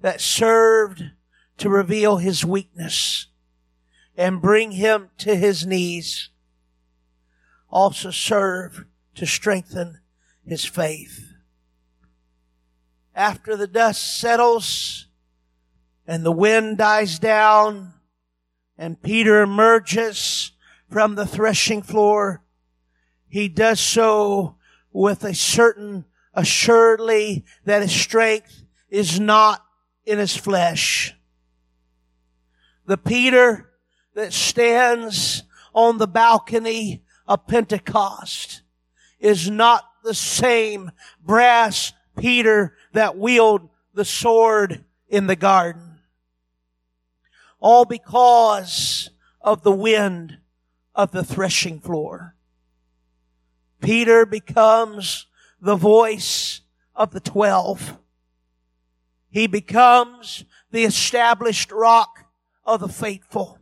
that 0.00 0.20
served 0.20 1.10
to 1.58 1.68
reveal 1.68 2.18
his 2.18 2.44
weakness 2.44 3.28
and 4.16 4.42
bring 4.42 4.72
him 4.72 5.10
to 5.18 5.34
his 5.36 5.66
knees 5.66 6.30
also 7.70 8.10
served 8.10 8.84
to 9.14 9.26
strengthen 9.26 10.00
his 10.44 10.64
faith. 10.64 11.32
After 13.14 13.56
the 13.56 13.66
dust 13.66 14.20
settles 14.20 15.08
and 16.06 16.24
the 16.24 16.32
wind 16.32 16.78
dies 16.78 17.18
down 17.18 17.94
and 18.78 19.02
Peter 19.02 19.42
emerges 19.42 20.52
from 20.90 21.14
the 21.14 21.26
threshing 21.26 21.82
floor, 21.82 22.42
he 23.28 23.48
does 23.48 23.80
so 23.80 24.56
with 24.92 25.24
a 25.24 25.34
certain 25.34 26.04
assuredly 26.34 27.44
that 27.64 27.82
his 27.82 27.92
strength 27.92 28.62
is 28.88 29.18
not 29.18 29.64
in 30.04 30.18
his 30.18 30.36
flesh. 30.36 31.14
The 32.86 32.98
Peter 32.98 33.72
that 34.14 34.32
stands 34.32 35.42
on 35.74 35.98
the 35.98 36.06
balcony 36.06 37.02
of 37.26 37.46
Pentecost 37.46 38.62
is 39.18 39.50
not 39.50 39.84
the 40.04 40.14
same 40.14 40.92
brass 41.22 41.92
Peter 42.16 42.76
that 42.92 43.18
wielded 43.18 43.68
the 43.92 44.04
sword 44.04 44.84
in 45.08 45.26
the 45.26 45.36
garden. 45.36 45.95
All 47.68 47.84
because 47.84 49.10
of 49.40 49.64
the 49.64 49.72
wind 49.72 50.38
of 50.94 51.10
the 51.10 51.24
threshing 51.24 51.80
floor. 51.80 52.36
Peter 53.80 54.24
becomes 54.24 55.26
the 55.60 55.74
voice 55.74 56.60
of 56.94 57.10
the 57.10 57.18
twelve. 57.18 57.98
He 59.30 59.48
becomes 59.48 60.44
the 60.70 60.84
established 60.84 61.72
rock 61.72 62.26
of 62.64 62.78
the 62.78 62.88
faithful. 62.88 63.58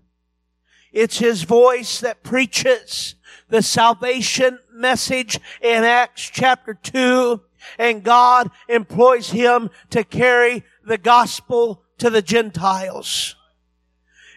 It's 0.93 1.21
his 1.21 1.45
voice 1.45 2.01
that 2.01 2.23
preaches 2.23 3.15
the 3.49 3.63
salvation 3.63 4.59
message 4.71 5.41
in 5.63 5.83
Acts 5.83 6.29
chapter 6.31 6.75
2 6.75 7.41
and 7.79 8.05
God 8.05 8.51
employs 8.69 9.31
him 9.31 9.71
to 9.89 10.05
carry 10.05 10.63
the 10.85 10.99
gospel 10.99 11.83
to 11.97 12.11
the 12.11 12.21
Gentiles. 12.21 13.37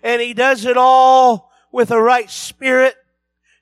And 0.08 0.22
he 0.22 0.34
does 0.34 0.64
it 0.64 0.78
all 0.78 1.52
with 1.70 1.92
a 1.92 2.02
right 2.02 2.32
spirit 2.32 2.96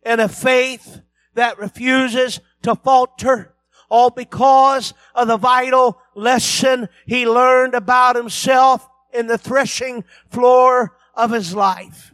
and 0.03 0.21
a 0.21 0.29
faith 0.29 1.01
that 1.33 1.57
refuses 1.57 2.39
to 2.61 2.75
falter 2.75 3.55
all 3.89 4.11
because 4.11 4.93
of 5.15 5.27
the 5.27 5.37
vital 5.37 5.99
lesson 6.13 6.87
he 7.07 7.27
learned 7.27 7.73
about 7.73 8.15
himself 8.15 8.87
in 9.11 9.25
the 9.25 9.39
threshing 9.39 10.03
floor 10.29 10.95
of 11.15 11.31
his 11.31 11.55
life. 11.55 12.13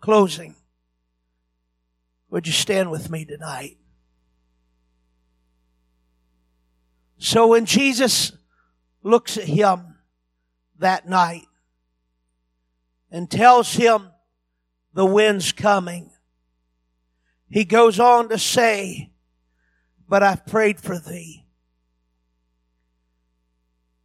Closing. 0.00 0.56
Would 2.30 2.48
you 2.48 2.52
stand 2.52 2.90
with 2.90 3.10
me 3.10 3.24
tonight? 3.24 3.78
So 7.24 7.46
when 7.46 7.64
Jesus 7.64 8.32
looks 9.02 9.38
at 9.38 9.44
him 9.44 9.96
that 10.78 11.08
night 11.08 11.46
and 13.10 13.30
tells 13.30 13.72
him 13.72 14.10
the 14.92 15.06
wind's 15.06 15.50
coming, 15.50 16.10
he 17.48 17.64
goes 17.64 17.98
on 17.98 18.28
to 18.28 18.38
say, 18.38 19.10
but 20.06 20.22
I've 20.22 20.44
prayed 20.44 20.78
for 20.78 20.98
thee 20.98 21.46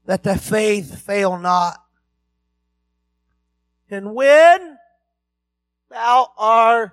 that 0.05 0.23
thy 0.23 0.37
faith 0.37 1.01
fail 1.01 1.37
not. 1.37 1.75
And 3.89 4.15
when 4.15 4.77
thou 5.89 6.31
art 6.37 6.91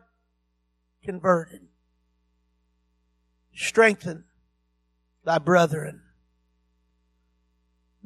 converted. 1.05 1.69
Strengthen 3.55 4.25
thy 5.25 5.39
brethren. 5.39 6.03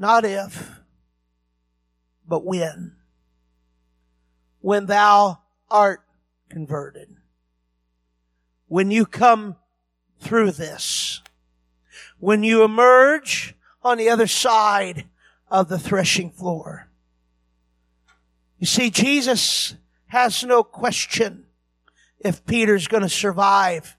Not 0.01 0.25
if, 0.25 0.81
but 2.27 2.43
when. 2.43 2.97
When 4.61 4.87
thou 4.87 5.41
art 5.71 6.01
converted. 6.49 7.15
When 8.67 8.91
you 8.91 9.05
come 9.05 9.57
through 10.19 10.53
this. 10.53 11.21
When 12.19 12.43
you 12.43 12.65
emerge 12.65 13.55
on 13.83 13.99
the 13.99 14.09
other 14.09 14.27
side 14.27 15.05
of 15.51 15.69
the 15.69 15.79
threshing 15.79 16.31
floor. 16.31 16.89
You 18.59 18.67
see, 18.67 18.89
Jesus 18.89 19.75
has 20.07 20.43
no 20.43 20.63
question 20.63 21.45
if 22.21 22.47
Peter's 22.47 22.89
going 22.89 23.03
to 23.03 23.11
survive 23.11 23.99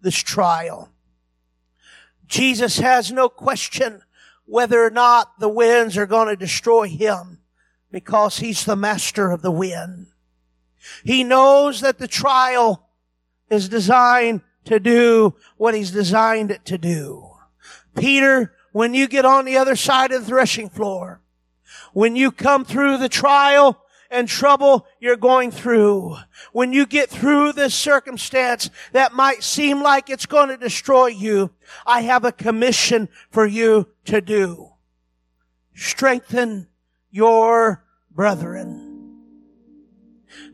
this 0.00 0.16
trial. 0.16 0.92
Jesus 2.28 2.78
has 2.78 3.10
no 3.10 3.28
question 3.28 4.02
whether 4.50 4.84
or 4.84 4.90
not 4.90 5.38
the 5.38 5.48
winds 5.48 5.96
are 5.96 6.06
going 6.06 6.26
to 6.26 6.34
destroy 6.34 6.88
him 6.88 7.38
because 7.92 8.38
he's 8.38 8.64
the 8.64 8.74
master 8.74 9.30
of 9.30 9.42
the 9.42 9.50
wind. 9.50 10.08
He 11.04 11.22
knows 11.22 11.80
that 11.82 11.98
the 11.98 12.08
trial 12.08 12.88
is 13.48 13.68
designed 13.68 14.40
to 14.64 14.80
do 14.80 15.36
what 15.56 15.74
he's 15.74 15.92
designed 15.92 16.50
it 16.50 16.64
to 16.64 16.76
do. 16.78 17.30
Peter, 17.96 18.52
when 18.72 18.92
you 18.92 19.06
get 19.06 19.24
on 19.24 19.44
the 19.44 19.56
other 19.56 19.76
side 19.76 20.10
of 20.10 20.22
the 20.22 20.26
threshing 20.26 20.68
floor, 20.68 21.20
when 21.92 22.16
you 22.16 22.32
come 22.32 22.64
through 22.64 22.98
the 22.98 23.08
trial, 23.08 23.84
and 24.10 24.28
trouble 24.28 24.86
you're 24.98 25.16
going 25.16 25.50
through, 25.50 26.16
when 26.52 26.72
you 26.72 26.84
get 26.84 27.08
through 27.08 27.52
this 27.52 27.74
circumstance 27.74 28.68
that 28.92 29.12
might 29.12 29.42
seem 29.42 29.82
like 29.82 30.10
it's 30.10 30.26
going 30.26 30.48
to 30.48 30.56
destroy 30.56 31.06
you, 31.06 31.50
I 31.86 32.02
have 32.02 32.24
a 32.24 32.32
commission 32.32 33.08
for 33.30 33.46
you 33.46 33.88
to 34.06 34.20
do. 34.20 34.70
Strengthen 35.74 36.66
your 37.10 37.84
brethren. 38.10 38.88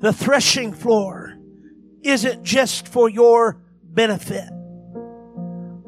The 0.01 0.13
threshing 0.13 0.73
floor 0.73 1.39
isn't 2.03 2.45
just 2.45 2.87
for 2.87 3.09
your 3.09 3.59
benefit. 3.83 4.49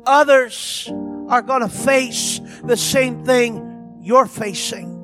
Others 0.06 0.90
are 1.28 1.42
going 1.42 1.60
to 1.60 1.68
face 1.68 2.40
the 2.64 2.76
same 2.76 3.24
thing 3.24 3.98
you're 4.00 4.26
facing. 4.26 4.97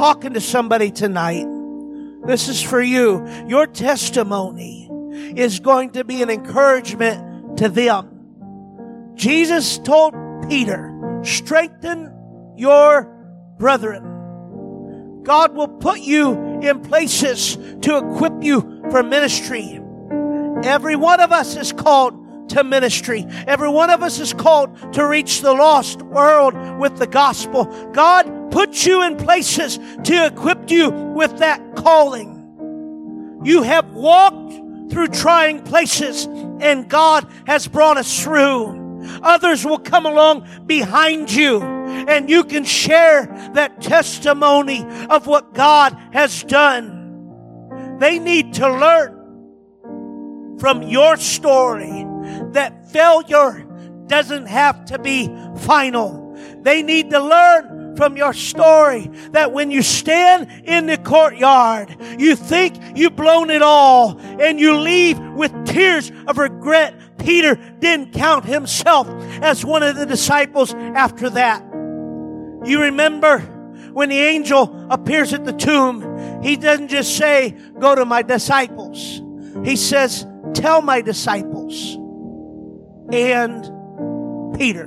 Talking 0.00 0.32
to 0.32 0.40
somebody 0.40 0.90
tonight. 0.90 1.46
This 2.24 2.48
is 2.48 2.62
for 2.62 2.80
you. 2.80 3.22
Your 3.46 3.66
testimony 3.66 4.88
is 5.36 5.60
going 5.60 5.90
to 5.90 6.04
be 6.04 6.22
an 6.22 6.30
encouragement 6.30 7.58
to 7.58 7.68
them. 7.68 9.12
Jesus 9.14 9.76
told 9.76 10.14
Peter, 10.48 11.20
strengthen 11.22 12.10
your 12.56 13.14
brethren. 13.58 15.22
God 15.22 15.54
will 15.54 15.68
put 15.68 16.00
you 16.00 16.32
in 16.60 16.80
places 16.80 17.58
to 17.82 17.98
equip 17.98 18.42
you 18.42 18.82
for 18.90 19.02
ministry. 19.02 19.82
Every 20.64 20.96
one 20.96 21.20
of 21.20 21.30
us 21.30 21.56
is 21.56 21.74
called 21.74 22.48
to 22.48 22.64
ministry. 22.64 23.26
Every 23.46 23.68
one 23.68 23.90
of 23.90 24.02
us 24.02 24.18
is 24.18 24.32
called 24.32 24.94
to 24.94 25.04
reach 25.04 25.42
the 25.42 25.52
lost 25.52 26.00
world 26.00 26.54
with 26.78 26.96
the 26.96 27.06
gospel. 27.06 27.66
God 27.92 28.39
puts 28.50 28.86
you 28.86 29.02
in 29.02 29.16
places 29.16 29.78
to 30.04 30.26
equip 30.26 30.70
you 30.70 30.90
with 30.90 31.38
that 31.38 31.76
calling. 31.76 33.40
You 33.44 33.62
have 33.62 33.94
walked 33.94 34.52
through 34.90 35.08
trying 35.08 35.62
places 35.62 36.26
and 36.60 36.88
God 36.88 37.26
has 37.46 37.68
brought 37.68 37.96
us 37.96 38.22
through. 38.22 38.78
Others 39.22 39.64
will 39.64 39.78
come 39.78 40.04
along 40.04 40.46
behind 40.66 41.32
you 41.32 41.62
and 41.62 42.28
you 42.28 42.44
can 42.44 42.64
share 42.64 43.26
that 43.54 43.80
testimony 43.80 44.84
of 45.08 45.26
what 45.26 45.54
God 45.54 45.96
has 46.12 46.42
done. 46.44 47.98
They 47.98 48.18
need 48.18 48.54
to 48.54 48.68
learn 48.68 50.58
from 50.58 50.82
your 50.82 51.16
story 51.16 52.06
that 52.52 52.90
failure 52.90 53.66
doesn't 54.06 54.46
have 54.46 54.84
to 54.86 54.98
be 54.98 55.30
final. 55.58 56.36
They 56.62 56.82
need 56.82 57.10
to 57.10 57.20
learn 57.20 57.69
from 58.00 58.16
your 58.16 58.32
story 58.32 59.10
that 59.32 59.52
when 59.52 59.70
you 59.70 59.82
stand 59.82 60.50
in 60.64 60.86
the 60.86 60.96
courtyard, 60.96 61.94
you 62.18 62.34
think 62.34 62.74
you've 62.96 63.14
blown 63.14 63.50
it 63.50 63.60
all 63.60 64.18
and 64.18 64.58
you 64.58 64.78
leave 64.78 65.18
with 65.34 65.52
tears 65.66 66.10
of 66.26 66.38
regret. 66.38 66.94
Peter 67.18 67.56
didn't 67.78 68.14
count 68.14 68.46
himself 68.46 69.06
as 69.42 69.66
one 69.66 69.82
of 69.82 69.96
the 69.96 70.06
disciples 70.06 70.72
after 70.72 71.28
that. 71.28 71.62
You 72.64 72.80
remember 72.80 73.40
when 73.92 74.08
the 74.08 74.18
angel 74.18 74.86
appears 74.88 75.34
at 75.34 75.44
the 75.44 75.52
tomb, 75.52 76.40
he 76.42 76.56
doesn't 76.56 76.88
just 76.88 77.18
say, 77.18 77.54
go 77.78 77.94
to 77.94 78.06
my 78.06 78.22
disciples. 78.22 79.20
He 79.62 79.76
says, 79.76 80.26
tell 80.54 80.80
my 80.80 81.02
disciples 81.02 81.96
and 83.12 83.62
Peter. 84.56 84.86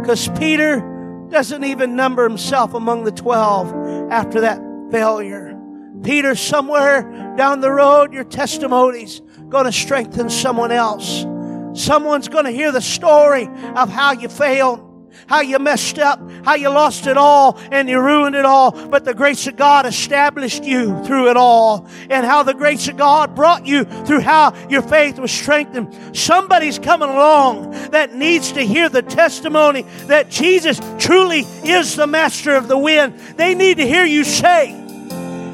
Because 0.00 0.28
Peter 0.38 0.93
doesn't 1.34 1.64
even 1.64 1.96
number 1.96 2.22
himself 2.22 2.74
among 2.74 3.02
the 3.02 3.10
12 3.10 4.10
after 4.10 4.40
that 4.42 4.60
failure. 4.92 5.60
Peter, 6.04 6.36
somewhere 6.36 7.34
down 7.36 7.60
the 7.60 7.70
road, 7.70 8.12
your 8.12 8.22
testimony's 8.22 9.20
going 9.48 9.64
to 9.64 9.72
strengthen 9.72 10.30
someone 10.30 10.70
else. 10.70 11.26
Someone's 11.74 12.28
going 12.28 12.44
to 12.44 12.52
hear 12.52 12.70
the 12.70 12.80
story 12.80 13.48
of 13.74 13.90
how 13.90 14.12
you 14.12 14.28
failed 14.28 14.83
how 15.26 15.40
you 15.40 15.58
messed 15.58 15.98
up, 15.98 16.20
how 16.44 16.54
you 16.54 16.68
lost 16.68 17.06
it 17.06 17.16
all 17.16 17.58
and 17.70 17.88
you 17.88 18.00
ruined 18.00 18.36
it 18.36 18.44
all. 18.44 18.70
But 18.70 19.04
the 19.04 19.14
grace 19.14 19.46
of 19.46 19.56
God 19.56 19.86
established 19.86 20.64
you 20.64 21.02
through 21.04 21.30
it 21.30 21.36
all 21.36 21.88
and 22.10 22.26
how 22.26 22.42
the 22.42 22.54
grace 22.54 22.88
of 22.88 22.96
God 22.96 23.34
brought 23.34 23.66
you 23.66 23.84
through 23.84 24.20
how 24.20 24.54
your 24.68 24.82
faith 24.82 25.18
was 25.18 25.32
strengthened. 25.32 26.16
Somebody's 26.16 26.78
coming 26.78 27.08
along 27.08 27.70
that 27.90 28.14
needs 28.14 28.52
to 28.52 28.62
hear 28.62 28.88
the 28.88 29.02
testimony 29.02 29.82
that 30.06 30.30
Jesus 30.30 30.80
truly 30.98 31.40
is 31.64 31.96
the 31.96 32.06
master 32.06 32.54
of 32.54 32.68
the 32.68 32.78
wind. 32.78 33.18
They 33.36 33.54
need 33.54 33.78
to 33.78 33.86
hear 33.86 34.04
you 34.04 34.24
say, 34.24 34.80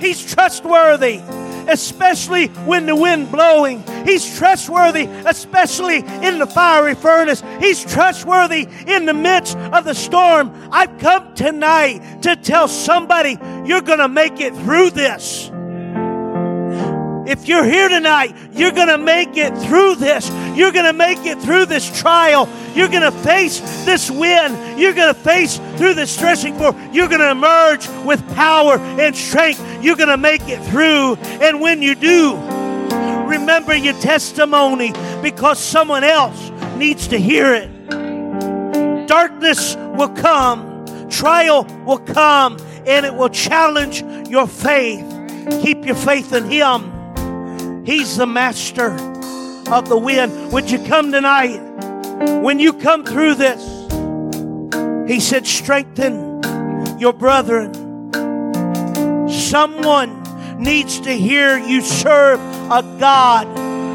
He's 0.01 0.35
trustworthy 0.35 1.21
especially 1.69 2.49
when 2.67 2.87
the 2.87 2.97
wind 2.97 3.31
blowing. 3.31 3.85
He's 4.05 4.39
trustworthy, 4.39 5.05
especially 5.27 5.99
in 5.99 6.39
the 6.39 6.47
fiery 6.47 6.95
furnace. 6.95 7.43
He's 7.59 7.85
trustworthy 7.85 8.67
in 8.87 9.07
the 9.07 9.15
midst 9.15 9.57
of 9.57 9.85
the 9.85 9.95
storm. 9.95 10.53
I've 10.73 10.99
come 10.99 11.35
tonight 11.35 12.23
to 12.23 12.37
tell 12.37 12.69
somebody 12.69 13.39
you're 13.65 13.83
going 13.83 13.99
to 13.99 14.09
make 14.09 14.41
it 14.41 14.55
through 14.55 14.91
this. 14.91 15.51
If 17.27 17.47
you're 17.47 17.65
here 17.65 17.89
tonight, 17.89 18.35
you're 18.53 18.73
going 18.73 18.89
to 18.89 18.99
make 18.99 19.37
it 19.37 19.57
through 19.59 19.97
this. 19.97 20.29
You're 20.61 20.73
going 20.73 20.85
to 20.85 20.93
make 20.93 21.25
it 21.25 21.41
through 21.41 21.65
this 21.65 21.89
trial. 21.99 22.47
You're 22.75 22.91
going 22.91 23.01
to 23.01 23.11
face 23.11 23.61
this 23.87 24.11
wind. 24.11 24.79
You're 24.79 24.93
going 24.93 25.09
to 25.09 25.19
face 25.19 25.57
through 25.79 25.95
this 25.95 26.19
threshing 26.19 26.55
floor. 26.55 26.79
You're 26.93 27.09
going 27.09 27.23
to 27.23 27.31
emerge 27.31 27.89
with 28.05 28.23
power 28.35 28.77
and 28.77 29.17
strength. 29.17 29.65
You're 29.83 29.97
going 29.97 30.11
to 30.11 30.19
make 30.19 30.43
it 30.49 30.63
through. 30.65 31.15
And 31.41 31.63
when 31.63 31.81
you 31.81 31.95
do, 31.95 32.37
remember 33.27 33.75
your 33.75 33.95
testimony 34.01 34.93
because 35.23 35.59
someone 35.59 36.05
else 36.05 36.51
needs 36.77 37.09
to 37.09 37.17
hear 37.19 37.55
it. 37.55 39.09
Darkness 39.09 39.77
will 39.77 40.11
come, 40.11 41.09
trial 41.09 41.65
will 41.87 42.01
come, 42.01 42.59
and 42.87 43.07
it 43.07 43.15
will 43.15 43.31
challenge 43.31 44.03
your 44.29 44.47
faith. 44.47 45.07
Keep 45.63 45.87
your 45.87 45.97
faith 45.97 46.35
in 46.35 46.45
Him. 46.51 47.87
He's 47.87 48.19
the 48.19 48.27
master 48.27 48.95
of 49.73 49.89
the 49.89 49.97
wind. 49.97 50.53
Would 50.53 50.71
you 50.71 50.85
come 50.85 51.13
tonight? 51.13 51.61
When 52.43 52.59
you 52.59 52.73
come 52.73 53.05
through 53.05 53.37
this, 53.37 53.63
he 55.09 55.21
said, 55.21 55.47
strengthen 55.47 56.99
your 56.99 57.13
brethren. 57.13 57.73
Someone 59.29 60.23
needs 60.59 61.01
to 61.01 61.13
hear 61.13 61.57
you 61.59 61.81
serve 61.81 62.41
a 62.71 62.83
God 62.99 63.47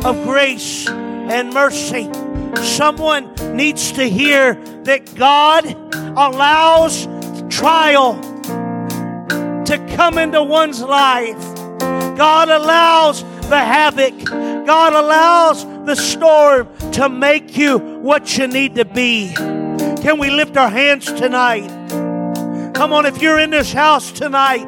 of 0.06 0.24
grace 0.24 0.88
and 0.88 1.54
mercy. 1.54 2.10
Someone 2.62 3.34
needs 3.56 3.92
to 3.94 4.10
hear 4.10 4.56
that 4.84 5.14
God 5.16 5.66
allows 6.18 7.08
trial 7.50 8.16
to 9.66 9.94
come 9.96 10.18
into 10.18 10.42
one's 10.44 10.82
life. 10.82 11.38
God 12.18 12.50
allows 12.50 13.24
the 13.50 13.60
havoc. 13.60 14.26
God 14.26 14.94
allows 14.94 15.64
the 15.86 15.96
storm 15.96 16.68
to 16.94 17.10
make 17.10 17.58
you 17.58 17.78
what 17.78 18.38
you 18.38 18.48
need 18.48 18.76
to 18.76 18.86
be. 18.86 19.34
Can 19.36 20.20
we 20.20 20.30
lift 20.30 20.58
our 20.58 20.70
hands 20.70 21.06
tonight? 21.06 21.70
Come 22.74 22.92
on, 22.94 23.06
if 23.06 23.22
you're 23.22 23.40
in 23.40 23.52
this 23.52 23.72
house 23.72 24.12
tonight 24.12 24.66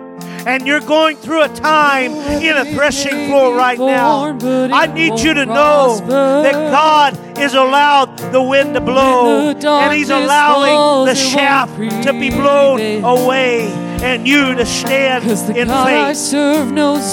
and 0.48 0.66
you're 0.66 0.80
going 0.80 1.18
through 1.18 1.44
a 1.44 1.50
time 1.50 2.12
in 2.14 2.56
a 2.56 2.64
threshing 2.74 3.28
floor 3.28 3.56
right 3.56 3.78
now, 3.78 4.38
I 4.74 4.86
need 4.88 5.20
you 5.20 5.34
to 5.34 5.46
know 5.46 6.00
that 6.44 6.54
God 6.72 7.38
is 7.38 7.54
allowed 7.54 8.18
the 8.32 8.42
wind 8.42 8.74
to 8.76 8.82
blow 8.82 9.50
and 9.82 9.94
He's 9.94 10.10
allowing 10.10 11.06
the 11.06 11.16
shaft 11.16 11.76
to 12.06 12.14
be 12.14 12.30
blown 12.30 12.80
away 13.04 13.68
and 14.02 14.28
you 14.28 14.54
to 14.56 14.66
stand 14.66 15.26
in 15.58 15.68
faith. 15.68 16.18